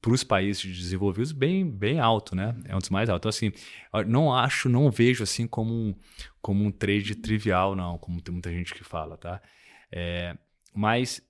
[0.01, 2.57] para os países desenvolvidos bem, bem alto, né?
[2.65, 3.41] É um dos mais altos.
[3.41, 5.95] Então, assim, não acho, não vejo assim como um,
[6.41, 9.41] como um trade trivial, não, como tem muita gente que fala, tá?
[9.93, 10.37] É,
[10.75, 11.23] mas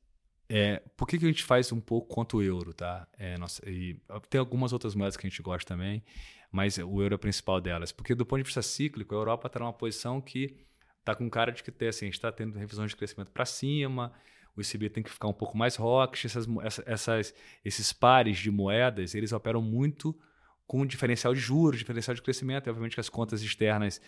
[0.49, 3.07] é, por que, que a gente faz um pouco contra o euro, tá?
[3.19, 6.03] É, nossa, e tem algumas outras moedas que a gente gosta também
[6.51, 7.93] mas o euro é o principal delas.
[7.93, 10.57] Porque do ponto de vista cíclico, a Europa está numa posição que
[10.99, 13.45] está com cara de que ter, assim, a gente está tendo revisões de crescimento para
[13.45, 14.13] cima,
[14.57, 16.47] o ECB tem que ficar um pouco mais rock, essas,
[16.87, 17.35] essas,
[17.65, 20.19] esses pares de moedas, eles operam muito
[20.67, 24.01] com diferencial de juros, diferencial de crescimento, e obviamente que as contas externas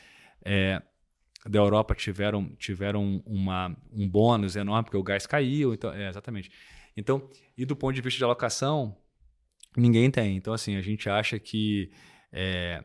[0.45, 0.81] é,
[1.49, 6.51] da Europa tiveram, tiveram uma, um bônus enorme, porque o gás caiu, então, é, exatamente.
[6.97, 8.97] Então, e do ponto de vista de alocação,
[9.77, 10.37] ninguém tem.
[10.37, 11.91] Então, assim, a gente acha que
[12.33, 12.83] é,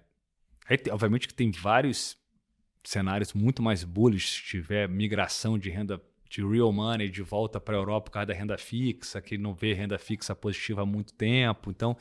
[0.67, 2.17] aí, obviamente que tem vários
[2.83, 7.75] cenários muito mais bullish se tiver migração de renda de real money de volta para
[7.75, 11.13] a Europa por causa da renda fixa, que não vê renda fixa positiva há muito
[11.13, 11.71] tempo.
[11.71, 11.95] Então,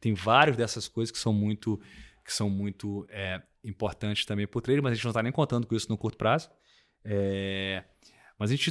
[0.00, 1.80] tem várias dessas coisas que são muito,
[2.24, 5.32] que são muito é, importantes também para o trade, mas a gente não está nem
[5.32, 6.50] contando com isso no curto prazo.
[7.04, 7.82] É,
[8.38, 8.70] mas a gente,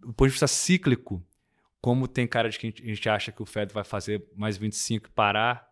[0.00, 1.24] do ponto de vista cíclico,
[1.80, 5.06] como tem cara de que a gente acha que o Fed vai fazer mais 25
[5.06, 5.69] e parar,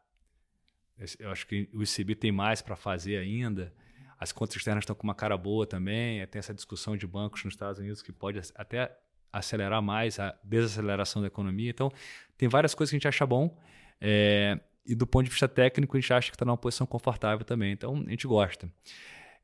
[1.19, 3.73] eu acho que o ICB tem mais para fazer ainda.
[4.19, 6.27] As contas externas estão com uma cara boa também.
[6.27, 8.97] Tem essa discussão de bancos nos Estados Unidos que pode até
[9.33, 11.71] acelerar mais a desaceleração da economia.
[11.71, 11.93] Então,
[12.37, 13.57] tem várias coisas que a gente acha bom.
[14.01, 17.45] É, e do ponto de vista técnico, a gente acha que está numa posição confortável
[17.45, 17.73] também.
[17.73, 18.69] Então, a gente gosta.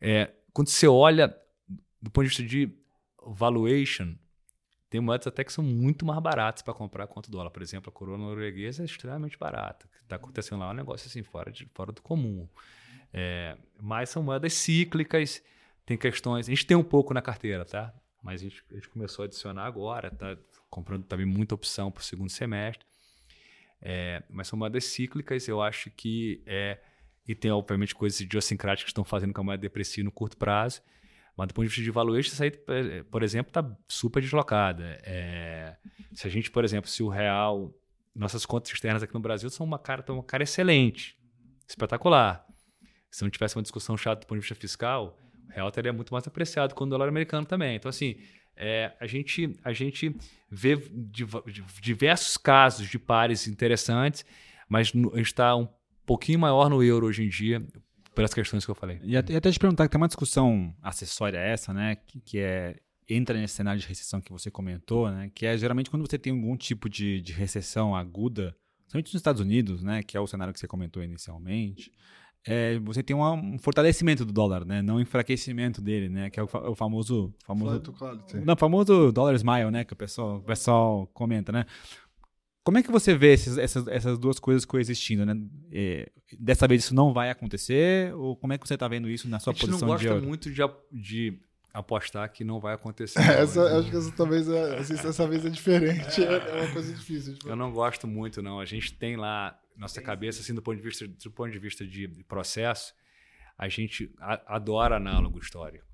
[0.00, 1.28] É, quando você olha
[2.00, 2.70] do ponto de vista de
[3.26, 4.14] valuation,
[4.94, 7.50] tem moedas até que são muito mais baratas para comprar quanto dólar.
[7.50, 9.90] Por exemplo, a coroa norueguesa é extremamente barata.
[10.00, 12.48] Está acontecendo lá um negócio assim fora, de, fora do comum.
[13.12, 15.42] É, mas são moedas cíclicas,
[15.84, 16.46] tem questões.
[16.46, 17.92] A gente tem um pouco na carteira, tá?
[18.22, 20.38] Mas a gente, a gente começou a adicionar agora, tá
[20.70, 22.86] comprando também muita opção para o segundo semestre.
[23.82, 26.78] É, mas são moedas cíclicas, eu acho que é.
[27.26, 30.80] E tem, obviamente, coisas idiosincráticas que estão fazendo com a moeda depressiva no curto prazo.
[31.36, 34.98] Mas do ponto de vista de valuation, aí, é, por exemplo, está super deslocada.
[35.02, 35.76] É,
[36.12, 37.74] se a gente, por exemplo, se o real,
[38.14, 41.18] nossas contas externas aqui no Brasil são uma cara, uma cara excelente,
[41.66, 42.46] espetacular.
[43.10, 45.18] Se não tivesse uma discussão chata do ponto de vista fiscal,
[45.48, 47.76] o real teria muito mais apreciado com o dólar americano também.
[47.76, 48.16] Então, assim,
[48.56, 50.14] é, a, gente, a gente
[50.48, 50.76] vê
[51.80, 54.24] diversos casos de pares interessantes,
[54.68, 55.68] mas a gente está um
[56.06, 57.60] pouquinho maior no euro hoje em dia,
[58.14, 59.00] pelas questões que eu falei.
[59.02, 61.96] E até, até te perguntar, que tem uma discussão acessória essa, né?
[61.96, 62.76] Que, que, é
[63.08, 65.30] entra nesse cenário de recessão que você comentou, né?
[65.34, 69.40] Que é geralmente quando você tem algum tipo de, de recessão aguda, principalmente nos Estados
[69.40, 70.02] Unidos, né?
[70.02, 71.92] Que é o cenário que você comentou inicialmente.
[72.46, 74.82] É, você tem uma, um fortalecimento do dólar, né?
[74.82, 76.28] Não um enfraquecimento dele, né?
[76.28, 77.82] Que é o, o famoso, famoso,
[78.44, 79.84] não, famoso dólar smile, né?
[79.84, 81.64] Que o pessoal, o pessoal comenta, né?
[82.64, 85.38] Como é que você vê esses, essas, essas duas coisas coexistindo, né?
[85.70, 86.10] É,
[86.40, 88.14] dessa vez isso não vai acontecer?
[88.14, 90.14] Ou como é que você está vendo isso na sua posição de A gente não
[90.14, 91.38] gosta muito de, de,
[91.74, 93.20] apostar que não vai acontecer.
[93.20, 96.94] É, essa, acho que essa, talvez é, essa vez é diferente, é, é uma coisa
[96.94, 97.34] difícil.
[97.34, 97.50] Tipo.
[97.50, 98.58] Eu não gosto muito, não.
[98.58, 101.86] A gente tem lá, nossa cabeça, assim, do ponto de vista, do ponto de, vista
[101.86, 102.94] de processo,
[103.58, 104.10] a gente
[104.46, 105.84] adora análogo histórico.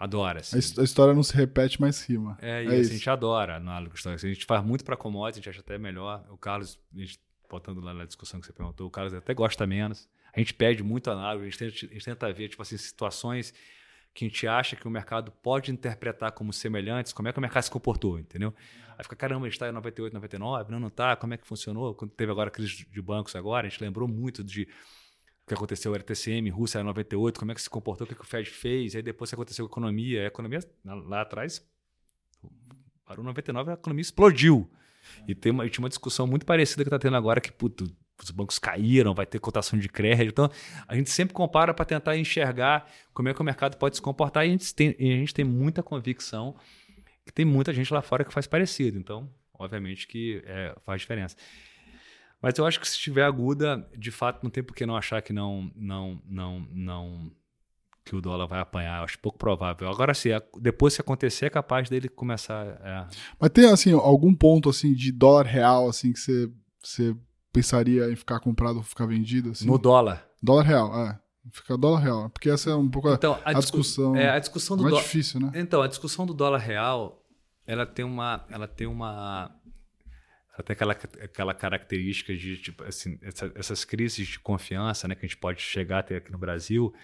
[0.00, 0.40] Adora.
[0.40, 0.56] Assim.
[0.56, 2.38] A história não se repete, mas rima.
[2.40, 2.72] É, é isso.
[2.72, 4.24] Assim, a gente adora análogo histórico.
[4.24, 6.24] A gente faz muito para commodities, a gente acha até melhor.
[6.30, 7.20] O Carlos, a gente,
[7.50, 10.08] botando lá na discussão que você perguntou, o Carlos até gosta menos.
[10.34, 13.52] A gente pede muito análise, a gente tenta, a gente tenta ver tipo assim, situações
[14.14, 17.42] que a gente acha que o mercado pode interpretar como semelhantes, como é que o
[17.42, 18.54] mercado se comportou, entendeu?
[18.96, 21.46] Aí fica, caramba, a gente está em 98, 99, não, não está, como é que
[21.46, 21.94] funcionou?
[21.94, 24.66] Quando teve agora a crise de bancos agora, a gente lembrou muito de
[25.50, 28.22] que aconteceu, o RTCM, Rússia em 98, como é que se comportou, o que, que
[28.22, 31.64] o Fed fez, aí depois o que aconteceu a economia, a economia lá atrás,
[33.04, 34.70] parou 99, a economia explodiu.
[35.26, 37.84] E, tem uma, tinha uma discussão muito parecida que está tendo agora, que puto,
[38.22, 40.30] os bancos caíram, vai ter cotação de crédito.
[40.30, 40.50] Então,
[40.86, 44.44] a gente sempre compara para tentar enxergar como é que o mercado pode se comportar
[44.44, 46.54] e a gente tem, a gente tem muita convicção
[47.24, 48.98] que tem muita gente lá fora que faz parecido.
[48.98, 51.36] Então, obviamente que é, faz diferença.
[52.42, 55.20] Mas eu acho que se estiver aguda, de fato, não tem por que não achar
[55.20, 57.32] que não, não, não, não
[58.04, 58.98] que o dólar vai apanhar.
[58.98, 59.88] Eu acho pouco provável.
[59.88, 62.66] Agora, sim, depois se acontecer, é capaz dele começar.
[62.66, 63.06] É...
[63.38, 66.50] Mas tem assim algum ponto assim de dólar real assim que você,
[66.82, 67.16] você
[67.52, 69.50] pensaria em ficar comprado ou ficar vendido?
[69.50, 69.66] Assim?
[69.66, 70.26] No dólar.
[70.42, 71.18] Dólar real, é.
[71.52, 72.30] Fica dólar real.
[72.30, 74.16] Porque essa é um pouco a, então, a, a discussão.
[74.16, 75.04] É, a discussão do mais dólar.
[75.04, 75.52] difícil, né?
[75.54, 77.22] Então, a discussão do dólar real,
[77.66, 78.44] ela tem uma.
[78.50, 79.54] Ela tem uma.
[80.60, 85.24] Ela tem aquela, aquela característica de, tipo, assim, essa, essas crises de confiança né, que
[85.24, 86.94] a gente pode chegar até aqui no Brasil,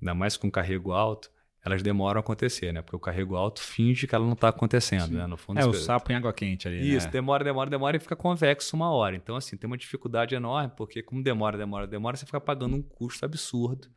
[0.00, 1.30] ainda mais com carrego alto
[1.64, 2.80] elas demoram a acontecer, né?
[2.80, 5.26] Porque o carrego alto finge que ela não está acontecendo, né?
[5.26, 7.12] No fundo, é, o sapo em água quente ali, Isso, né?
[7.12, 9.14] demora, demora, demora e fica convexo uma hora.
[9.14, 12.82] Então, assim, tem uma dificuldade enorme, porque como demora, demora, demora, você fica pagando um
[12.82, 13.88] custo absurdo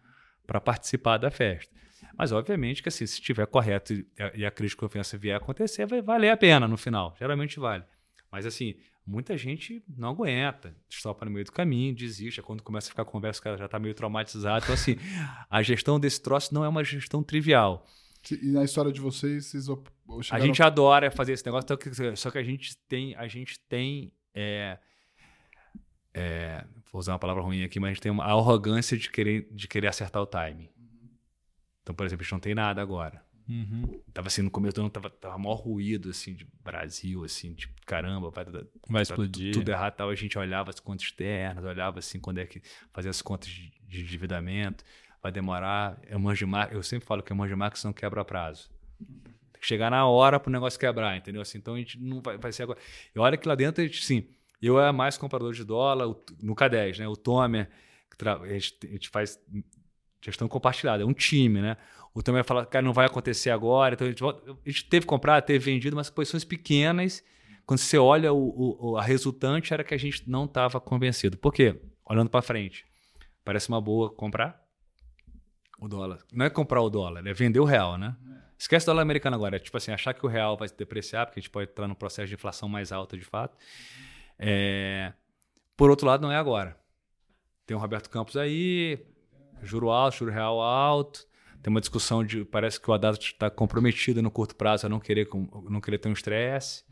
[0.46, 1.74] para participar da festa.
[2.18, 3.94] Mas, obviamente, que assim, se estiver correto
[4.36, 7.16] e a crise de confiança vier a acontecer, vai valer a pena no final.
[7.18, 7.86] Geralmente vale.
[8.34, 8.74] Mas, assim,
[9.06, 12.40] muita gente não aguenta, estopa no meio do caminho, desiste.
[12.40, 14.66] É quando começa a ficar conversa, o cara já está meio traumatizado.
[14.66, 14.96] Então, assim,
[15.48, 17.86] a gestão desse troço não é uma gestão trivial.
[18.32, 20.26] E na história de vocês, vocês chegaram...
[20.32, 21.68] A gente adora fazer esse negócio,
[22.16, 24.80] só que a gente tem, a gente tem é,
[26.12, 29.12] é, vou usar uma palavra ruim aqui, mas a gente tem uma, a arrogância de
[29.12, 30.72] querer, de querer acertar o time.
[31.84, 33.24] Então, por exemplo, a gente não tem nada agora.
[33.48, 34.02] Uhum.
[34.14, 37.74] Tava assim, no começo do ano tava, tava maior ruído, assim, de Brasil, assim, tipo,
[37.86, 38.46] caramba, vai,
[38.90, 39.54] vai explodir.
[39.54, 40.10] Tudo errado, tal.
[40.10, 42.62] a gente olhava as contas externas, olhava assim, quando é que
[42.94, 44.84] fazia as contas de, de endividamento,
[45.22, 48.70] vai demorar, eu manjo eu sempre falo que eu manjo Max não quebra prazo.
[49.00, 51.42] Tem que chegar na hora pro negócio quebrar, entendeu?
[51.42, 52.80] Assim, então a gente não vai, vai ser agora.
[53.14, 54.28] E olha que lá dentro, a gente, sim,
[54.62, 56.08] eu é mais comprador de dólar,
[56.42, 57.08] no K10, né?
[57.08, 57.70] O Tomer,
[58.22, 59.40] a gente, a gente faz
[60.24, 61.78] gestão compartilhada, é um time, né?
[62.14, 63.96] O Tomer fala, cara, não vai acontecer agora.
[63.96, 67.24] Então a gente, a gente teve comprado, teve vendido, mas posições pequenas.
[67.66, 71.38] Quando você olha o, o a resultante, era que a gente não estava convencido.
[71.38, 71.80] Por quê?
[72.06, 72.86] Olhando para frente,
[73.44, 74.62] parece uma boa comprar
[75.80, 76.20] o dólar.
[76.32, 78.16] Não é comprar o dólar, é vender o real, né?
[78.58, 79.56] Esquece o dólar americano agora.
[79.56, 81.88] É tipo assim, achar que o real vai se depreciar, porque a gente pode entrar
[81.88, 83.58] num processo de inflação mais alta de fato.
[84.38, 85.12] É...
[85.76, 86.78] Por outro lado, não é agora.
[87.66, 89.06] Tem o Roberto Campos aí,
[89.64, 91.26] juro alto, juro real alto.
[91.62, 92.44] Tem uma discussão de.
[92.44, 95.30] Parece que o Haddad está comprometido no curto prazo a não querer,
[95.70, 96.84] não querer ter um estresse.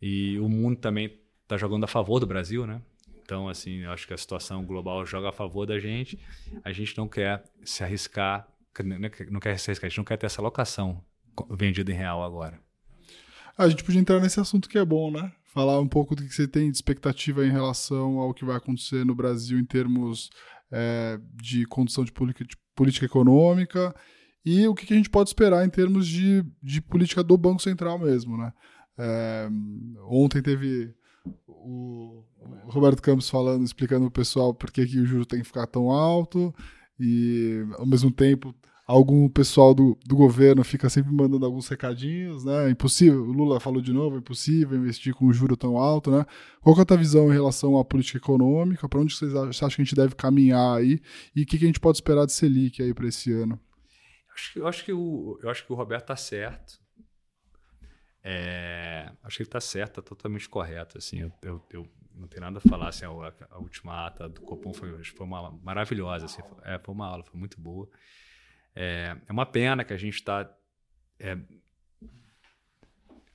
[0.00, 2.80] E o mundo também está jogando a favor do Brasil, né?
[3.22, 6.18] Então, assim, eu acho que a situação global joga a favor da gente.
[6.64, 8.48] A gente não quer se arriscar,
[9.30, 11.04] não quer se arriscar, a gente não quer ter essa locação
[11.50, 12.58] vendida em real agora.
[13.56, 15.30] A gente podia entrar nesse assunto que é bom, né?
[15.44, 19.04] Falar um pouco do que você tem de expectativa em relação ao que vai acontecer
[19.04, 20.30] no Brasil em termos
[20.70, 23.94] é, de condução de política, de política econômica
[24.44, 27.98] e o que, a gente pode esperar em termos de, de política do Banco Central
[27.98, 28.52] mesmo, né?
[28.98, 29.48] É,
[30.08, 30.94] ontem teve
[31.46, 32.24] o
[32.64, 35.90] Roberto Campos falando, explicando o pessoal por que, que o juro tem que ficar tão
[35.90, 36.54] alto
[36.98, 38.54] e, ao mesmo tempo,
[38.90, 42.70] algum pessoal do, do governo fica sempre mandando alguns recadinhos, né?
[42.70, 46.26] Impossível, o Lula falou de novo, é impossível investir com um juro tão alto, né?
[46.60, 48.88] Qual é a tua visão em relação à política econômica?
[48.88, 51.00] Para onde vocês acham que a gente deve caminhar aí?
[51.36, 53.60] E o que, que a gente pode esperar de Selic aí para esse ano?
[54.56, 56.80] Eu acho que, o, eu acho que o Roberto está certo.
[58.24, 60.98] É, acho que ele está certo, está totalmente correto.
[60.98, 62.88] Assim, eu, eu, não tenho nada a falar.
[62.88, 63.08] Assim, a,
[63.50, 66.24] a última ata do Copom foi, foi uma maravilhosa.
[66.24, 67.88] Assim, foi, é, foi uma aula, foi muito boa.
[68.82, 70.50] É, é uma pena que a gente está
[71.18, 71.36] é,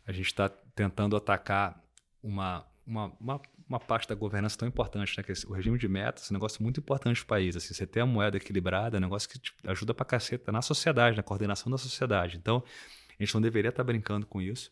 [0.08, 1.80] a gente está tentando atacar
[2.24, 5.24] uma, uma, uma, uma, parte da governança tão importante, né?
[5.24, 7.56] Que o regime de metas é um negócio muito importante para o país.
[7.56, 10.64] Assim, você ter a moeda equilibrada é um negócio que tipo, ajuda para caceta na
[10.64, 12.38] sociedade, na coordenação da sociedade.
[12.38, 12.64] Então,
[13.20, 14.72] a gente não deveria estar tá brincando com isso.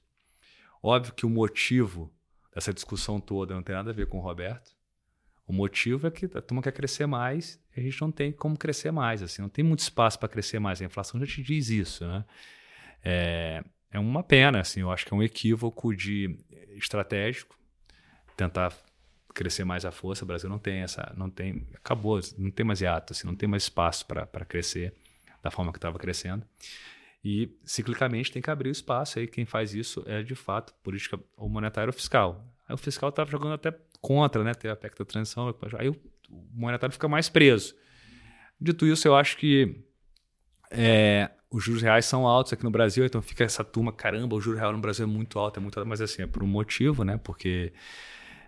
[0.81, 2.11] Óbvio que o motivo
[2.51, 4.75] dessa discussão toda não tem nada a ver com o Roberto.
[5.53, 8.57] O motivo é que a turma quer crescer mais e a gente não tem como
[8.57, 9.21] crescer mais.
[9.21, 10.81] Assim, não tem muito espaço para crescer mais.
[10.81, 12.03] A inflação já te diz isso.
[12.07, 12.25] Né?
[13.05, 14.61] É, é uma pena.
[14.61, 16.35] Assim, eu acho que é um equívoco de
[16.71, 17.55] estratégico
[18.35, 18.75] tentar
[19.31, 20.23] crescer mais à força.
[20.23, 23.47] O Brasil não tem essa, não tem, acabou, não tem mais hiato, assim, não tem
[23.47, 24.91] mais espaço para crescer
[25.43, 26.43] da forma que estava crescendo.
[27.23, 29.19] E ciclicamente tem que abrir o espaço.
[29.19, 32.43] Aí quem faz isso é de fato política ou monetária ou fiscal.
[32.67, 33.71] Aí o fiscal estava jogando até
[34.03, 34.53] contra, né?
[34.53, 35.55] Ter a PEC da transição.
[35.79, 35.95] Aí o
[36.53, 37.73] monetário fica mais preso.
[38.59, 39.81] Dito isso, eu acho que
[40.69, 44.41] é, os juros reais são altos aqui no Brasil, então fica essa turma, caramba, o
[44.41, 46.47] juro real no Brasil é muito alto, é muito alto, mas assim, é por um
[46.47, 47.17] motivo, né?
[47.17, 47.73] Porque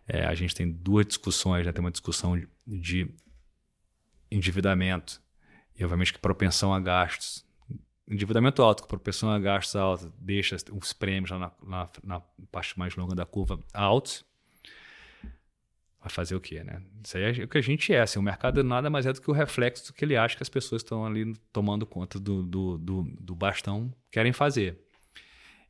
[0.07, 1.71] é, a gente tem duas discussões, né?
[1.71, 3.09] Tem uma discussão de, de
[4.29, 5.21] endividamento
[5.77, 7.45] e, obviamente, que propensão a gastos.
[8.07, 12.19] Endividamento alto, com propensão a gastos alta, deixa os prêmios lá na, na, na
[12.51, 14.25] parte mais longa da curva altos
[16.05, 16.83] vai fazer o quê, né?
[17.03, 18.01] Isso aí é o que a gente é.
[18.01, 20.43] Assim, o mercado nada mais é do que o reflexo do que ele acha que
[20.43, 24.79] as pessoas estão ali tomando conta do, do, do, do bastão querem fazer.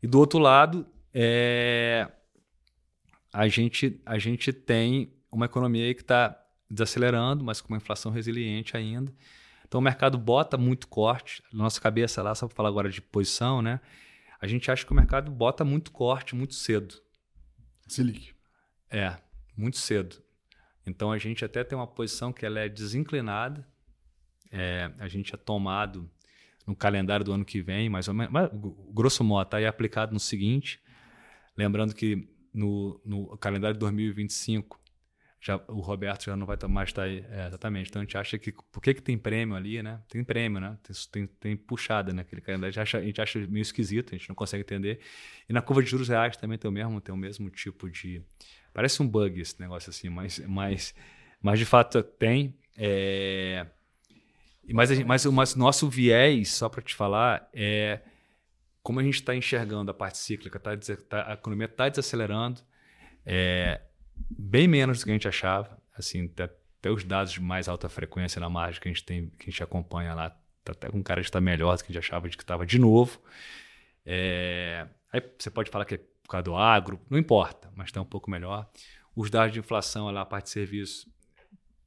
[0.04, 2.12] E do outro lado, é,
[3.32, 6.38] a, gente, a gente tem uma economia que está
[6.70, 9.14] desacelerando, mas com uma inflação resiliente ainda.
[9.66, 11.42] Então o mercado bota muito corte.
[11.54, 13.80] Na nossa cabeça lá, só para falar agora de posição, né?
[14.42, 17.02] A gente acha que o mercado bota muito corte muito cedo.
[17.88, 18.36] Selic.
[18.90, 19.16] É,
[19.56, 20.25] muito cedo.
[20.86, 23.68] Então a gente até tem uma posição que ela é desinclinada.
[24.52, 26.10] É, a gente é tomado
[26.66, 28.50] no calendário do ano que vem, mais ou menos, mas,
[28.92, 30.80] grosso modo, está aí aplicado no seguinte.
[31.56, 34.80] Lembrando que no, no calendário de 2025
[35.46, 37.24] já, o Roberto já não vai mais estar tá aí.
[37.30, 37.90] É, exatamente.
[37.90, 38.52] Então a gente acha que.
[38.52, 40.02] Por que, que tem prêmio ali, né?
[40.10, 40.76] Tem prêmio, né?
[40.82, 42.70] Tem, tem, tem puxada naquele calendário.
[42.70, 45.02] A gente, acha, a gente acha meio esquisito, a gente não consegue entender.
[45.48, 48.24] E na curva de juros reais também tem o mesmo, tem o mesmo tipo de,
[48.76, 50.94] Parece um bug esse negócio assim, mas, mas,
[51.42, 52.54] mas de fato tem.
[52.76, 53.66] É...
[54.74, 58.02] Mas, gente, mas, nosso viés, só para te falar, é
[58.84, 60.72] como a gente está enxergando a parte cíclica, tá,
[61.10, 62.62] tá, a economia está desacelerando,
[63.26, 63.82] é,
[64.30, 65.82] bem menos do que a gente achava.
[65.98, 69.50] Assim, até os dados de mais alta frequência na margem que a gente tem, que
[69.50, 70.30] a gente acompanha lá,
[70.66, 72.66] tá até com cara de estar melhor do que a gente achava de que estava
[72.66, 73.22] de novo.
[74.06, 78.02] É, aí você pode falar que é por causa do agro, não importa, mas está
[78.02, 78.68] um pouco melhor.
[79.16, 81.08] Os dados de inflação, lá, a parte de serviço,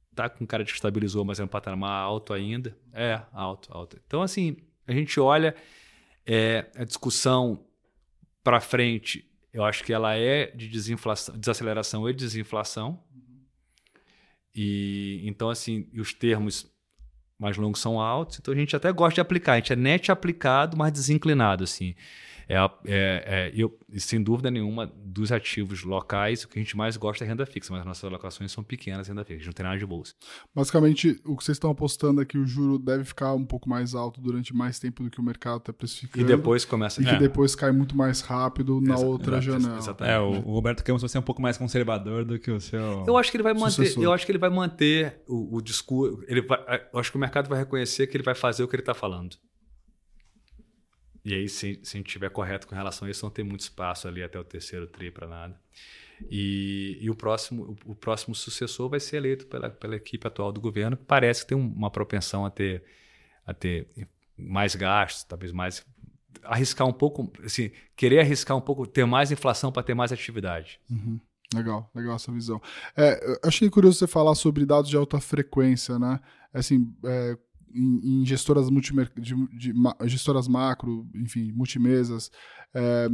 [0.09, 2.75] está com cara de estabilizou, mas é um patamar alto ainda.
[2.93, 3.99] É, alto, alto.
[4.07, 4.55] Então, assim,
[4.87, 5.53] a gente olha
[6.25, 7.65] é, a discussão
[8.41, 13.03] para frente, eu acho que ela é de desinflação, desaceleração e desinflação.
[14.55, 16.65] E então, assim, os termos
[17.37, 19.53] mais longos são altos, então a gente até gosta de aplicar.
[19.53, 21.93] A gente é net aplicado, mas desinclinado, assim
[22.49, 26.97] é, é, é, eu, sem dúvida nenhuma, dos ativos locais, o que a gente mais
[26.97, 29.53] gosta é renda fixa, mas as nossas alocações são pequenas renda fixa, a gente não
[29.53, 30.15] tem nada de bolsa.
[30.53, 33.93] Basicamente, o que vocês estão apostando é que o juro deve ficar um pouco mais
[33.93, 36.25] alto durante mais tempo do que o mercado está precificando.
[36.25, 37.03] E depois começa a...
[37.03, 39.77] E que depois cai muito mais rápido na Exa outra exato, janela.
[39.77, 40.15] Exatamente.
[40.15, 43.03] É, o, o Roberto Campos vai ser um pouco mais conservador do que o seu
[43.05, 44.03] Eu acho que ele vai manter, sucessor.
[44.03, 46.59] eu acho que ele vai manter o, o discurso, ele vai,
[46.91, 48.95] eu acho que o mercado vai reconhecer que ele vai fazer o que ele está
[48.95, 49.37] falando.
[51.23, 53.61] E aí, se, se a gente estiver correto com relação a isso, não tem muito
[53.61, 55.59] espaço ali até o terceiro tri para nada.
[56.29, 60.51] E, e, o, próximo, o, o, próximo sucessor vai ser eleito pela, pela equipe atual
[60.51, 62.83] do governo, que parece que tem uma propensão a ter,
[63.45, 63.87] a ter
[64.37, 65.85] mais gastos, talvez mais.
[66.43, 70.79] arriscar um pouco, assim, querer arriscar um pouco, ter mais inflação para ter mais atividade.
[70.89, 71.19] Uhum.
[71.53, 72.61] Legal, legal essa visão.
[72.95, 76.19] É, achei curioso você falar sobre dados de alta frequência, né?
[76.53, 77.37] Assim, é,
[77.73, 79.73] em, gestoras, multimer, de, de,
[80.05, 82.31] gestoras macro, enfim, multimesas,
[82.73, 83.09] é,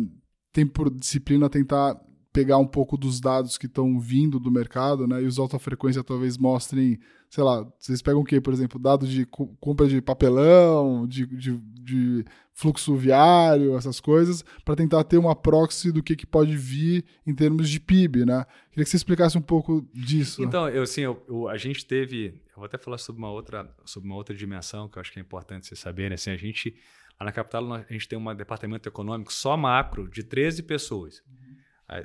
[0.52, 2.00] tem por disciplina tentar
[2.36, 5.24] pegar um pouco dos dados que estão vindo do mercado, né?
[5.24, 8.42] E os alta frequência talvez mostrem, sei lá, vocês pegam o quê?
[8.42, 14.76] Por exemplo, dados de compra de papelão, de, de, de fluxo viário, essas coisas, para
[14.76, 18.46] tentar ter uma proxy do que, que pode vir em termos de PIB, né?
[18.70, 20.44] Queria que você explicasse um pouco disso.
[20.44, 23.74] Então, eu, assim, eu, eu, a gente teve, eu vou até falar sobre uma outra,
[23.86, 26.76] sobre uma outra dimensão que eu acho que é importante vocês saberem, assim, a gente
[27.18, 31.24] lá na capital a gente tem um departamento econômico só macro de 13 pessoas.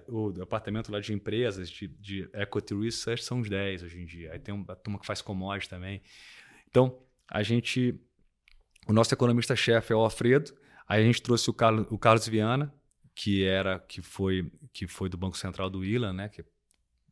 [0.09, 4.33] O departamento lá de empresas, de, de equity research, são uns 10 hoje em dia.
[4.33, 6.03] Aí tem uma turma que faz commodities também.
[6.69, 7.99] Então, a gente.
[8.87, 10.55] O nosso economista-chefe é o Alfredo.
[10.87, 12.75] Aí a gente trouxe o Carlos, o Carlos Viana,
[13.15, 16.45] que era que foi que foi do Banco Central do ILA, né, que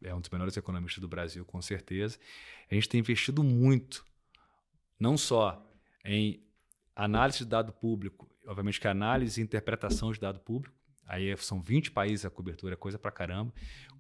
[0.03, 2.19] é um dos melhores economistas do Brasil, com certeza.
[2.71, 4.05] A gente tem investido muito,
[4.99, 5.65] não só
[6.05, 6.43] em
[6.95, 10.78] análise de dado público, obviamente que análise e interpretação de dado público,
[11.09, 13.53] aí são 20 países a cobertura, é coisa pra caramba,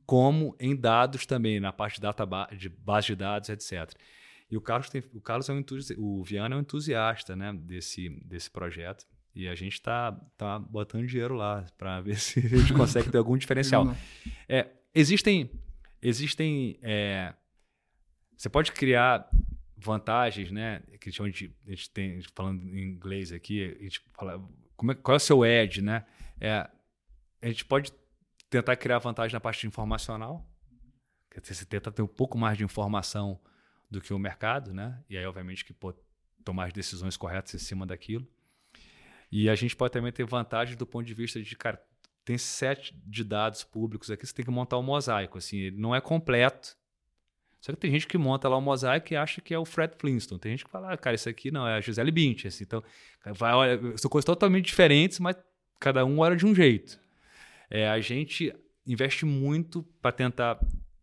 [0.06, 3.92] como em dados também, na parte de, data de base de dados, etc.
[4.50, 5.64] E o Carlos, tem, o Carlos é um
[5.98, 9.06] o Viana é um entusiasta né, desse, desse projeto.
[9.34, 13.18] E a gente está tá botando dinheiro lá para ver se a gente consegue ter
[13.18, 13.94] algum diferencial.
[14.48, 15.50] É, existem
[16.02, 16.78] existem.
[16.82, 17.34] É,
[18.36, 19.28] você pode criar
[19.76, 20.82] vantagens, né?
[21.00, 24.42] Que a gente, a gente tem, falando em inglês aqui, a gente fala,
[24.76, 26.04] como é, qual é o seu edge, né?
[26.40, 26.68] É,
[27.41, 27.93] a gente pode
[28.51, 30.47] tentar criar vantagem na parte informacional,
[31.43, 33.41] você tenta ter um pouco mais de informação
[33.91, 35.03] do que o mercado, né?
[35.09, 35.95] E aí, obviamente, que pô,
[36.45, 38.26] tomar as decisões corretas em cima daquilo.
[39.30, 41.82] E a gente pode também ter vantagem do ponto de vista de, cara,
[42.24, 45.95] tem sete de dados públicos aqui, você tem que montar um mosaico, assim, ele não
[45.95, 46.76] é completo.
[47.61, 49.95] Só que tem gente que monta lá um mosaico e acha que é o Fred
[49.99, 50.41] Flintstone.
[50.41, 52.49] Tem gente que fala, ah, cara, isso aqui não, é a Gisele Bündchen.
[52.49, 52.82] Assim, então,
[53.34, 55.36] vai, olha, são coisas totalmente diferentes, mas
[55.80, 57.01] cada um olha de um jeito.
[57.70, 58.54] É, a gente
[58.86, 60.58] investe muito para tentar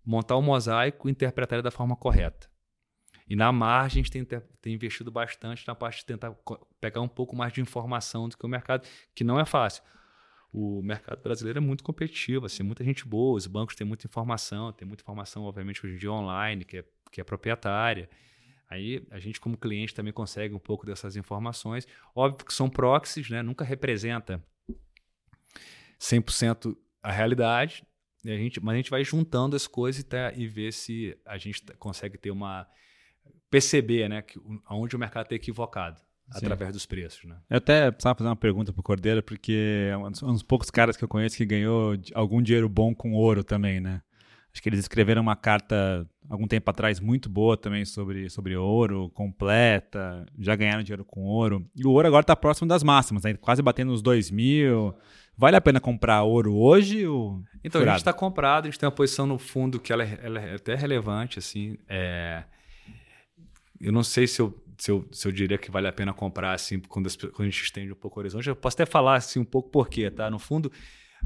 [0.06, 2.50] montar o um mosaico e interpretar ele da forma correta.
[3.28, 4.24] E na margem, a gente tem,
[4.62, 6.36] tem, investido bastante na parte de tentar
[6.80, 9.84] pegar um pouco mais de informação do que o mercado, que não é fácil.
[10.54, 14.72] O mercado brasileiro é muito competitivo, assim, muita gente boa, os bancos têm muita informação,
[14.72, 18.10] tem muita informação, obviamente, hoje em dia online, que é, que é proprietária.
[18.70, 21.88] Aí a gente, como cliente, também consegue um pouco dessas informações.
[22.16, 23.42] Óbvio que são proxies, né?
[23.42, 24.42] nunca representa
[26.00, 27.84] 100% a realidade,
[28.26, 31.38] a gente, mas a gente vai juntando as coisas e, tá, e ver se a
[31.38, 32.68] gente consegue ter uma.
[33.50, 34.40] perceber né, que,
[34.70, 36.00] onde o mercado está equivocado.
[36.32, 36.38] Sim.
[36.38, 37.38] Através dos preços, né?
[37.48, 40.42] Eu até precisava fazer uma pergunta para o Cordeiro, porque é um dos, um dos
[40.42, 44.02] poucos caras que eu conheço que ganhou algum dinheiro bom com ouro também, né?
[44.52, 49.10] Acho que eles escreveram uma carta algum tempo atrás muito boa também sobre, sobre ouro,
[49.10, 51.70] completa, já ganharam dinheiro com ouro.
[51.76, 53.36] E o ouro agora está próximo das máximas, né?
[53.36, 54.96] quase batendo os 2 mil.
[55.38, 57.06] Vale a pena comprar ouro hoje?
[57.06, 57.90] Ou então, furado?
[57.90, 60.40] a gente está comprado, a gente tem uma posição no fundo que ela é, ela
[60.40, 61.40] é até relevante.
[61.40, 61.78] assim.
[61.88, 62.44] É...
[63.80, 66.54] Eu não sei se eu, se, eu, se eu diria que vale a pena comprar
[66.54, 68.48] assim quando, as, quando a gente estende um pouco o horizonte.
[68.48, 70.10] Eu posso até falar assim, um pouco por quê.
[70.10, 70.30] Tá?
[70.30, 70.72] No fundo,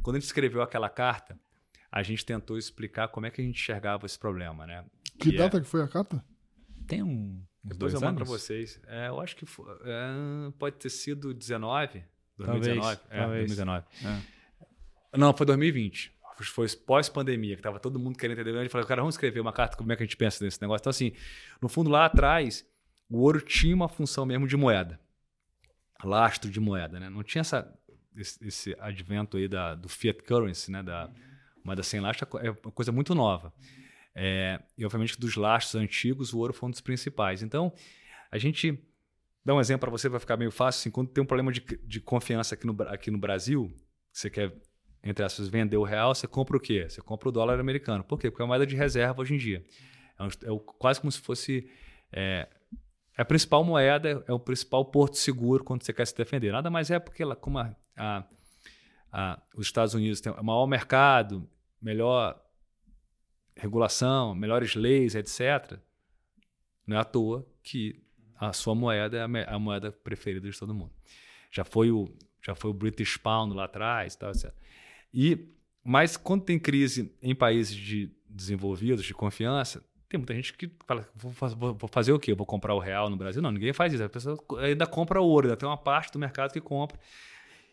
[0.02, 1.40] quando a gente escreveu aquela carta,
[1.92, 4.66] a gente tentou explicar como é que a gente enxergava esse problema.
[4.66, 4.84] Né?
[5.20, 5.62] Que, data é...
[5.62, 6.24] que foi a carta?
[6.88, 7.44] Tem um.
[7.64, 8.80] Depois eu mando para vocês.
[8.88, 12.04] É, eu acho que foi, é, pode ter sido 19.
[12.46, 12.82] 2019?
[12.82, 13.56] Talvez, é, talvez.
[13.56, 13.86] 2019.
[15.14, 15.18] É.
[15.18, 16.12] Não, foi 2020.
[16.42, 18.58] Foi pós-pandemia, que tava todo mundo querendo entender.
[18.58, 20.62] A gente falou, cara, vamos escrever uma carta, como é que a gente pensa nesse
[20.62, 20.82] negócio?
[20.82, 21.12] Então, assim,
[21.62, 22.66] no fundo, lá atrás,
[23.10, 25.00] o ouro tinha uma função mesmo de moeda.
[26.02, 27.10] Lastro de moeda, né?
[27.10, 27.78] Não tinha essa,
[28.16, 30.82] esse, esse advento aí da, do fiat currency, né?
[30.82, 31.10] Da
[31.62, 33.54] moeda sem lastro, é uma coisa muito nova.
[34.16, 37.44] É, e, obviamente, dos lastros antigos, o ouro foi um dos principais.
[37.44, 37.74] Então,
[38.32, 38.80] a gente
[39.50, 40.82] Dá um exemplo para você, vai ficar meio fácil.
[40.82, 43.74] Assim, quando tem um problema de, de confiança aqui no, aqui no Brasil,
[44.14, 44.54] você quer,
[45.04, 46.86] entre aspas, vender o real, você compra o quê?
[46.88, 48.04] Você compra o dólar americano.
[48.04, 48.30] Por quê?
[48.30, 49.66] Porque é uma moeda de reserva hoje em dia.
[50.20, 51.68] É, um, é quase como se fosse.
[52.12, 52.48] É,
[53.18, 56.52] é, a principal moeda, é o principal porto seguro quando você quer se defender.
[56.52, 58.24] Nada mais é porque, ela, como a, a,
[59.12, 61.50] a, os Estados Unidos têm o maior mercado,
[61.82, 62.40] melhor
[63.56, 65.80] regulação, melhores leis, etc.,
[66.86, 68.08] não é à toa que
[68.40, 70.92] a sua moeda é a, moeda preferida de todo mundo.
[71.52, 72.08] Já foi o,
[72.42, 74.54] já foi o British Pound lá atrás, tal, etc.
[75.14, 75.50] E,
[75.84, 81.08] mas quando tem crise em países de desenvolvidos, de confiança, tem muita gente que fala,
[81.14, 82.34] vou, vou, vou fazer o quê?
[82.34, 83.42] Vou comprar o real no Brasil?
[83.42, 84.04] Não, ninguém faz isso.
[84.04, 86.98] A pessoa ainda compra ouro, ainda tem uma parte do mercado que compra.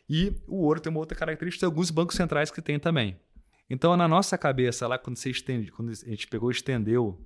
[0.09, 3.17] E o ouro tem uma outra característica, tem alguns bancos centrais que tem também.
[3.71, 7.19] Então, na nossa cabeça, lá quando você estende, quando a gente pegou e estendeu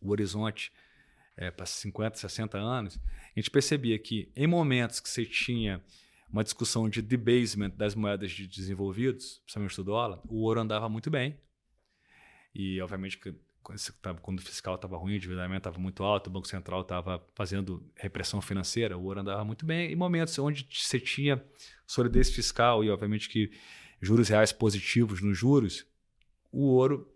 [0.00, 0.72] o horizonte
[1.40, 3.00] é, para 50, 60 anos,
[3.34, 5.82] a gente percebia que em momentos que você tinha
[6.30, 11.10] uma discussão de debasement das moedas de desenvolvidos, principalmente do dólar, o ouro andava muito
[11.10, 11.36] bem.
[12.54, 13.18] E, obviamente,
[14.22, 17.90] quando o fiscal estava ruim, o endividamento estava muito alto, o Banco Central estava fazendo
[17.96, 19.90] repressão financeira, o ouro andava muito bem.
[19.90, 21.42] Em momentos onde você tinha
[21.86, 23.50] solidez fiscal e, obviamente, que
[24.00, 25.86] juros reais positivos nos juros,
[26.52, 27.10] o ouro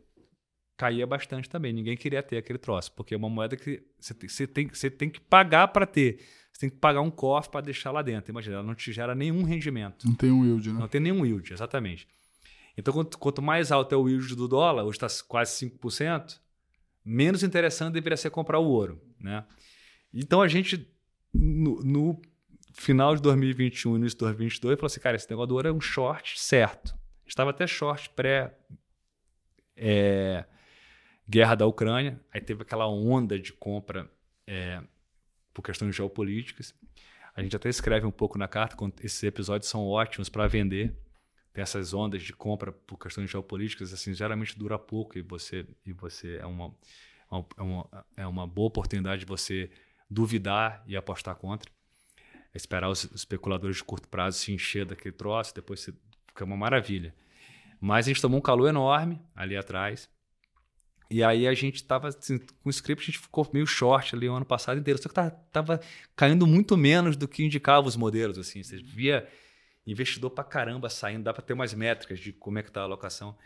[0.77, 1.72] caía bastante também.
[1.72, 4.91] Ninguém queria ter aquele troço, porque é uma moeda que você tem, você tem, você
[4.91, 6.18] tem que pagar para ter.
[6.53, 8.31] Você tem que pagar um cofre para deixar lá dentro.
[8.31, 10.07] Imagina, ela não te gera nenhum rendimento.
[10.07, 10.79] Não tem um yield, né?
[10.79, 12.07] Não tem nenhum yield, exatamente.
[12.77, 16.39] Então, quanto, quanto mais alto é o yield do dólar, hoje está quase 5%,
[17.05, 19.01] menos interessante deveria ser comprar o ouro.
[19.18, 19.45] Né?
[20.12, 20.89] Então, a gente,
[21.33, 22.22] no, no
[22.72, 25.81] final de 2021 início de 2022, falou assim, cara, esse negócio do ouro é um
[25.81, 26.95] short certo.
[27.27, 28.57] Estava até short pré...
[29.77, 30.45] É,
[31.29, 34.11] guerra da Ucrânia, aí teve aquela onda de compra
[34.47, 34.83] é,
[35.53, 36.75] por questões geopolíticas.
[37.35, 40.97] A gente até escreve um pouco na carta, esses episódios são ótimos para vender.
[41.53, 45.93] Tem essas ondas de compra por questões geopolíticas, assim, geralmente dura pouco e você, e
[45.93, 46.75] você é, uma,
[47.31, 49.70] é, uma, é uma boa oportunidade de você
[50.11, 51.70] duvidar e apostar contra.
[52.53, 55.95] É esperar os especuladores de curto prazo se encher daquele troço, depois você,
[56.27, 57.14] fica uma maravilha.
[57.81, 60.09] Mas a gente tomou um calor enorme ali atrás
[61.11, 64.29] E aí a gente tava assim, com o script, a gente ficou meio short ali
[64.29, 65.01] o ano passado inteiro.
[65.01, 65.81] Só que tava, tava
[66.17, 68.39] caindo muito menos do que indicava os modelos.
[68.39, 68.63] Assim.
[68.63, 69.29] Você via
[69.87, 72.85] investidor pra caramba saindo, dá para ter umas métricas de como é que tá a
[72.85, 73.37] alocação.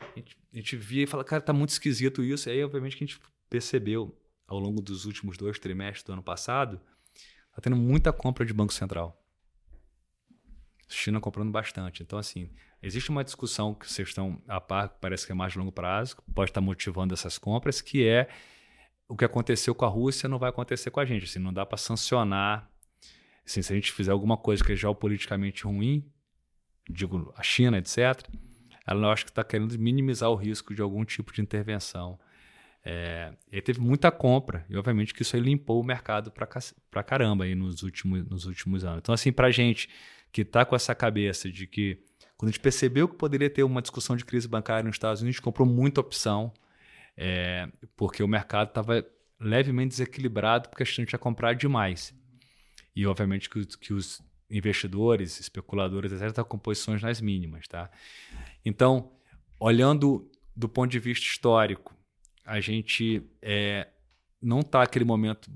[0.00, 2.48] A gente, a gente via e falava, cara, tá muito esquisito isso.
[2.48, 4.16] E aí, obviamente, que a gente percebeu
[4.46, 6.80] ao longo dos últimos dois trimestres do ano passado,
[7.52, 9.20] tá tendo muita compra de Banco Central.
[10.88, 12.02] China comprando bastante.
[12.02, 12.48] Então, assim,
[12.82, 16.16] existe uma discussão que vocês estão a par, parece que é mais de longo prazo,
[16.16, 18.28] que pode estar motivando essas compras, que é
[19.08, 21.24] o que aconteceu com a Rússia não vai acontecer com a gente.
[21.24, 22.70] Assim, não dá para sancionar.
[23.44, 26.04] Assim, se a gente fizer alguma coisa que é geopoliticamente ruim,
[26.88, 28.22] digo a China, etc.,
[28.86, 32.18] ela acho que está querendo minimizar o risco de algum tipo de intervenção.
[32.84, 37.44] É, ele teve muita compra e obviamente que isso aí limpou o mercado para caramba
[37.44, 38.98] aí nos últimos, nos últimos anos.
[38.98, 39.90] Então assim, para gente
[40.32, 42.02] que está com essa cabeça de que
[42.38, 45.34] quando a gente percebeu que poderia ter uma discussão de crise bancária nos Estados Unidos,
[45.34, 46.52] a gente comprou muita opção,
[47.16, 49.04] é, porque o mercado estava
[49.40, 52.14] levemente desequilibrado, porque a gente ia comprar demais.
[52.94, 57.66] E, obviamente, que, que os investidores, especuladores, etc., estão com posições nas mínimas.
[57.66, 57.90] Tá?
[58.64, 59.10] Então,
[59.58, 61.92] olhando do ponto de vista histórico,
[62.44, 63.88] a gente é,
[64.40, 65.50] não está aquele momento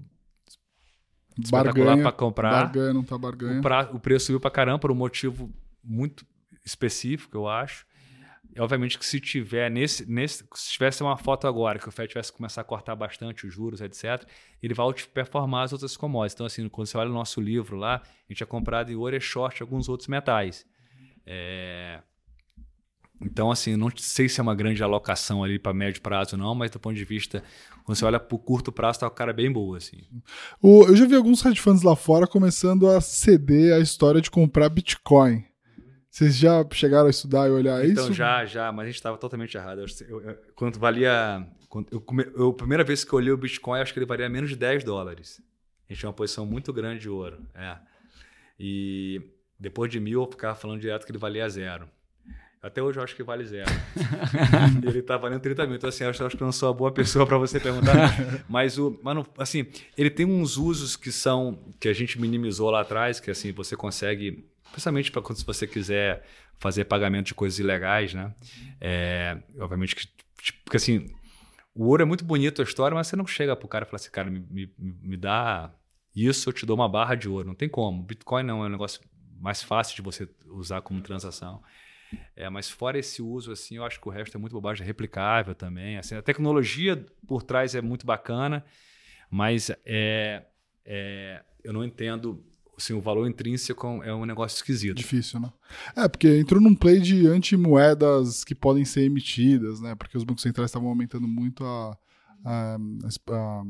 [1.39, 2.65] espetacular para comprar.
[2.65, 3.61] Barganha, não tá barganha.
[3.61, 5.49] O, pra, o preço subiu para caramba por um motivo
[5.83, 6.27] muito
[6.65, 7.87] específico, eu acho.
[8.55, 12.09] E, obviamente que se tiver nesse, nesse, se tivesse uma foto agora que o Fed
[12.09, 14.27] tivesse começar a cortar bastante os juros, etc,
[14.63, 16.35] ele vai performar as outras commodities.
[16.35, 19.17] Então assim, quando você olha o nosso livro lá, a gente tinha comprado em ouro
[19.17, 20.67] e short alguns outros metais.
[21.27, 22.01] É...
[23.25, 26.73] Então, assim, não sei se é uma grande alocação ali para médio prazo, não, mas
[26.73, 27.43] do ponto de vista,
[27.85, 29.99] quando você olha para o curto prazo, tá o cara bem boa, assim.
[30.61, 34.69] Eu já vi alguns hedge funds lá fora começando a ceder a história de comprar
[34.69, 35.45] Bitcoin.
[36.13, 38.03] Vocês já chegaram a estudar e olhar então, isso?
[38.03, 39.81] Então, já, já, mas a gente estava totalmente errado.
[40.07, 41.49] Eu, eu, quando valia.
[41.71, 42.05] Quando eu,
[42.37, 44.57] eu, a primeira vez que eu olhei o Bitcoin, acho que ele valia menos de
[44.57, 45.41] 10 dólares.
[45.89, 47.39] A gente tinha uma posição muito grande de ouro.
[47.55, 47.79] É.
[48.61, 49.23] E
[49.59, 51.89] depois de mil, eu ficava falando direto que ele valia zero.
[52.63, 53.71] Até hoje eu acho que vale zero.
[54.87, 55.77] ele está valendo 30 mil.
[55.77, 58.45] Então, assim, eu acho, que eu não sou a boa pessoa para você perguntar.
[58.51, 61.59] mas, o, mas assim, ele tem uns usos que são.
[61.81, 66.27] que a gente minimizou lá atrás, que assim, você consegue Principalmente para quando você quiser
[66.59, 68.35] fazer pagamento de coisas ilegais, né?
[68.81, 70.07] É, obviamente que.
[70.43, 71.15] Tipo, porque assim,
[71.75, 73.97] o ouro é muito bonito a história, mas você não chega pro cara e fala
[73.97, 75.73] assim, cara, me, me, me dá
[76.15, 77.47] isso, eu te dou uma barra de ouro.
[77.47, 78.03] Não tem como.
[78.03, 79.01] Bitcoin não é um negócio
[79.41, 81.63] mais fácil de você usar como transação.
[82.37, 84.87] É, mas fora esse uso, assim, eu acho que o resto é muito bobagem, é
[84.87, 85.97] replicável também.
[85.97, 88.65] Assim, a tecnologia por trás é muito bacana,
[89.31, 90.45] mas é,
[90.85, 92.45] é, eu não entendo
[92.77, 94.97] assim, o valor intrínseco é um negócio esquisito.
[94.97, 95.53] Difícil, né?
[95.97, 99.95] É, porque entrou num play de antimoedas que podem ser emitidas, né?
[99.95, 101.97] Porque os bancos centrais estavam aumentando muito a,
[102.45, 102.77] a,
[103.31, 103.63] a,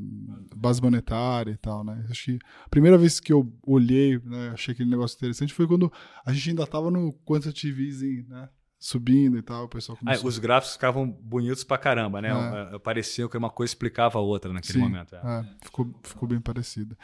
[0.57, 2.05] base monetária e tal, né?
[2.11, 5.93] Acho que a primeira vez que eu olhei, né, achei aquele negócio interessante foi quando
[6.25, 8.49] a gente ainda estava no quantitative easing, né?
[8.83, 10.27] Subindo e tal, o pessoal ah, começou...
[10.27, 12.31] Ah, os gráficos ficavam bonitos pra caramba, né?
[12.75, 12.79] É.
[12.81, 15.15] Parecia que uma coisa explicava a outra naquele Sim, momento.
[15.15, 15.19] É.
[15.19, 16.99] É, ficou, ficou bem parecido.